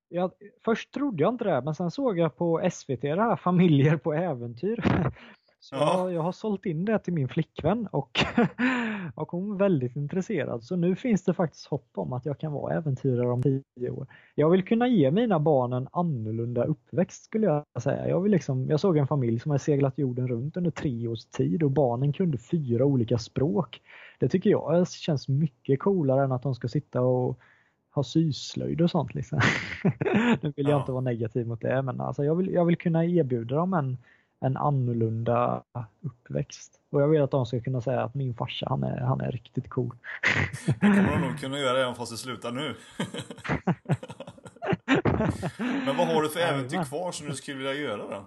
[0.08, 0.32] Jag,
[0.64, 4.12] först trodde jag inte det, men sen såg jag på SVT det här Familjer på
[4.12, 4.84] äventyr.
[5.62, 5.98] Så ja.
[5.98, 8.24] jag, jag, har sålt in det till min flickvän och,
[9.14, 10.64] och hon är väldigt intresserad.
[10.64, 14.06] Så nu finns det faktiskt hopp om att jag kan vara äventyrare om tio år.
[14.34, 18.08] Jag vill kunna ge mina barn en annorlunda uppväxt skulle jag säga.
[18.08, 21.24] Jag, vill liksom, jag såg en familj som har seglat jorden runt under tre års
[21.24, 23.80] tid och barnen kunde fyra olika språk.
[24.18, 27.38] Det tycker jag känns mycket coolare än att de ska sitta och
[27.94, 29.14] ha syslöjd och sånt.
[29.14, 29.40] Liksom.
[30.42, 30.80] nu vill jag ja.
[30.80, 33.98] inte vara negativ mot det, men alltså jag, vill, jag vill kunna erbjuda dem en,
[34.42, 35.62] en annorlunda
[36.00, 36.80] uppväxt.
[36.90, 39.32] Och jag vill att de ska kunna säga att min farsa, han är, han är
[39.32, 39.96] riktigt cool.
[40.66, 42.74] det kommer de nog kunna göra även fast det slutar nu.
[45.86, 48.24] men vad har du för äventyr kvar som du skulle vilja göra då?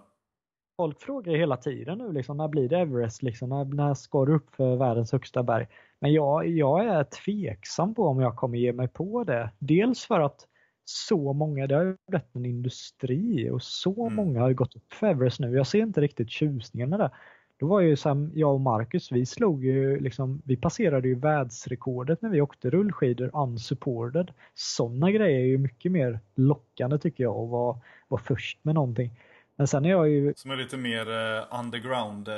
[0.77, 3.23] Folk frågar hela tiden nu liksom, när blir det Everest?
[3.23, 5.67] Liksom, när, när ska du upp för världens högsta berg?
[5.99, 9.49] Men jag, jag är tveksam på om jag kommer ge mig på det.
[9.59, 10.47] Dels för att
[10.85, 14.15] så många, det har ju blivit en industri och så mm.
[14.15, 15.55] många har gått upp för Everest nu.
[15.55, 17.11] Jag ser inte riktigt tjusningen med det.
[17.59, 22.21] Då var ju som jag och Marcus, vi slog ju liksom, vi passerade ju världsrekordet
[22.21, 24.33] när vi åkte rullskidor unsupported.
[24.53, 29.11] Sådana grejer är ju mycket mer lockande tycker jag att vara, vara först med någonting.
[29.55, 30.33] Men sen är jag ju...
[30.35, 32.35] Som är lite mer uh, underground uh,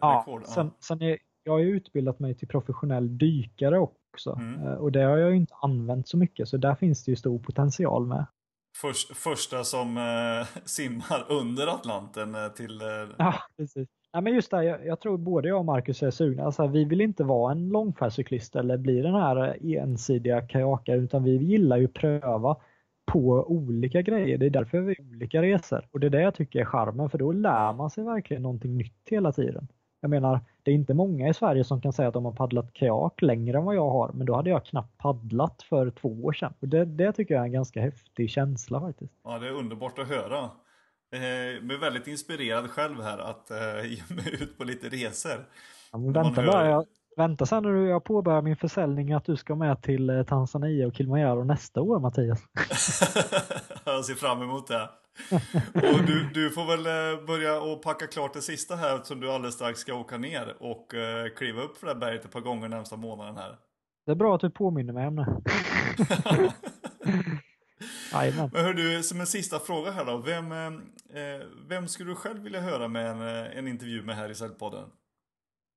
[0.00, 0.46] ja, rekord.
[0.46, 3.78] Sen, sen är, jag har ju utbildat mig till professionell dykare
[4.12, 4.66] också mm.
[4.66, 7.16] uh, och det har jag ju inte använt så mycket så där finns det ju
[7.16, 8.26] stor potential med.
[8.76, 9.96] Först, första som
[10.64, 12.80] simmar under Atlanten till...
[13.18, 13.88] Ja, precis.
[14.12, 16.44] Ja, men just det, jag, jag, tror både jag och Marcus är sugna.
[16.44, 21.36] Alltså, vi vill inte vara en långfärdscyklist eller bli den här ensidiga kajakare utan vi
[21.36, 22.56] gillar ju pröva
[23.12, 24.38] på olika grejer.
[24.38, 25.88] Det är därför vi har olika resor.
[25.90, 28.76] Och det är det jag tycker är charmen för då lär man sig verkligen någonting
[28.76, 29.68] nytt hela tiden.
[30.00, 32.72] Jag menar, det är inte många i Sverige som kan säga att de har paddlat
[32.72, 36.32] kajak längre än vad jag har, men då hade jag knappt paddlat för två år
[36.32, 36.54] sedan.
[36.60, 39.14] Och det, det tycker jag är en ganska häftig känsla faktiskt.
[39.24, 40.50] Ja, det är underbart att höra.
[41.12, 45.46] Eh, jag är väldigt inspirerad själv här att eh, ge mig ut på lite resor.
[45.92, 46.86] Ja, vänta bara, jag,
[47.16, 50.94] vänta sen när jag påbörjar min försäljning att du ska med till eh, Tanzania och
[50.94, 52.40] Kilimanjaro nästa år Mattias.
[53.84, 54.88] jag ser fram emot det.
[55.74, 59.30] Och du, du får väl eh, börja och packa klart det sista här som du
[59.30, 62.40] alldeles strax ska åka ner och uh, kliva upp för det här berget ett par
[62.40, 63.56] gånger närmsta månaden här.
[64.06, 65.26] Det är bra att du påminner mig om det.
[68.52, 70.16] Men hör du, som en sista fråga här då.
[70.16, 70.68] Vem, eh,
[71.68, 73.20] vem skulle du själv vilja höra med en,
[73.58, 74.88] en intervju med här i Säljpodden?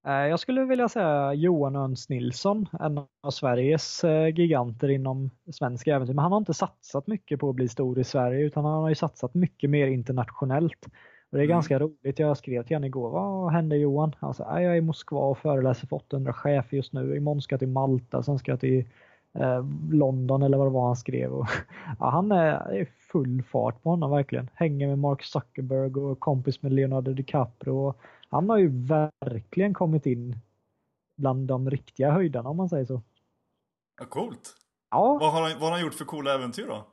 [0.08, 5.88] Eh, jag skulle vilja säga Johan Öns Nilsson, en av Sveriges eh, giganter inom svensk
[5.88, 6.14] äventyr.
[6.14, 8.90] Men han har inte satsat mycket på att bli stor i Sverige utan han har
[8.90, 10.86] ju satsat mycket mer internationellt.
[11.34, 11.56] Och det är mm.
[11.56, 12.20] ganska roligt.
[12.20, 13.10] Jag skrev till honom igår.
[13.10, 14.16] Vad händer Johan?
[14.20, 17.18] Han sa, jag är i Moskva och föreläser för 800 chefer just nu.
[17.18, 18.86] Imorgon ska jag till Malta, sen ska jag till
[19.34, 21.34] eh, London eller vad det var han skrev.
[21.34, 21.48] Och,
[22.00, 24.50] ja, han är, full fart på honom verkligen.
[24.54, 27.94] Hänger med Mark Zuckerberg och kompis med Leonardo DiCaprio.
[28.34, 30.40] Han har ju verkligen kommit in
[31.18, 33.02] bland de riktiga höjdarna om man säger så.
[34.00, 34.56] Ja, coolt.
[34.92, 35.18] Ja.
[35.22, 36.88] Vad har, han, vad har han gjort för coola äventyr då?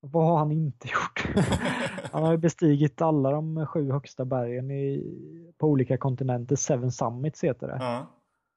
[0.00, 1.46] Vad har han inte gjort?
[2.12, 5.04] han har ju bestigit alla de sju högsta bergen i,
[5.58, 6.56] på olika kontinenter.
[6.56, 7.76] Seven Summits heter det.
[7.80, 8.06] Ja.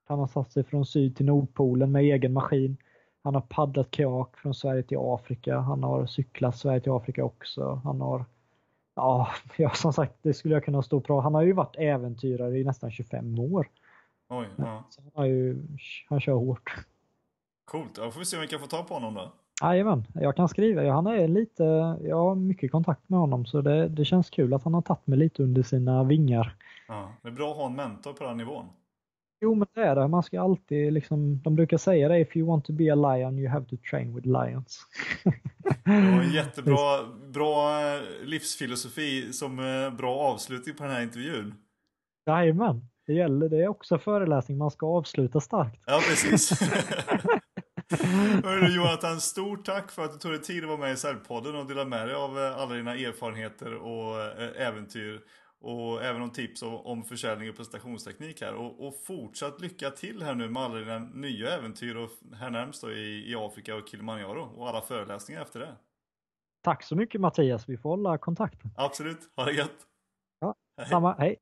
[0.07, 2.77] Han har satt sig från syd till Nordpolen med egen maskin.
[3.23, 5.59] Han har paddlat kajak från Sverige till Afrika.
[5.59, 7.81] Han har cyklat Sverige till Afrika också.
[7.83, 8.25] Han har
[8.95, 11.23] Ja, ja, som sagt, det skulle jag kunna stå prata.
[11.23, 13.67] Han har ju varit äventyrare i nästan 25 år.
[14.29, 14.83] Oj, ja.
[14.89, 15.57] Så han, ju,
[16.09, 16.85] han kör hårt.
[17.65, 19.31] Coolt, då får vi se om vi kan få tag på honom då.
[19.61, 20.93] Jajamän, jag kan skriva.
[20.93, 21.63] Han är lite,
[22.03, 25.07] jag har mycket kontakt med honom så det, det känns kul att han har tagit
[25.07, 26.55] mig lite under sina vingar.
[26.87, 28.65] Ja, det är bra att ha en mentor på den nivån.
[29.41, 30.07] Jo men det är det.
[30.07, 33.39] Man ska alltid liksom, de brukar säga det, if you want to be a lion
[33.39, 34.85] you have to train with lions.
[35.85, 37.03] det var en jättebra
[37.33, 41.53] bra eh, livsfilosofi som eh, bra avslutning på den här intervjun.
[42.27, 43.49] Jajamän, det gäller.
[43.49, 45.83] Det är också föreläsning, man ska avsluta starkt.
[45.85, 46.61] Ja precis.
[48.43, 51.55] Hörru Jonathan, stort tack för att du tog dig tid att vara med i Säljpodden
[51.55, 54.21] och dela med dig av eh, alla dina erfarenheter och
[54.55, 55.21] äventyr
[55.61, 58.53] och även om tips om försäljning och presentationsteknik här.
[58.53, 62.91] Och, och fortsatt lycka till här nu med alla dina nya äventyr och härnämst då
[62.91, 65.75] i, i Afrika och Kilimanjaro och alla föreläsningar efter det.
[66.63, 68.71] Tack så mycket Mattias, vi får hålla kontakten.
[68.75, 69.87] Absolut, ha det gött.
[70.39, 70.89] Ja, hej.
[70.89, 71.39] samma, hej.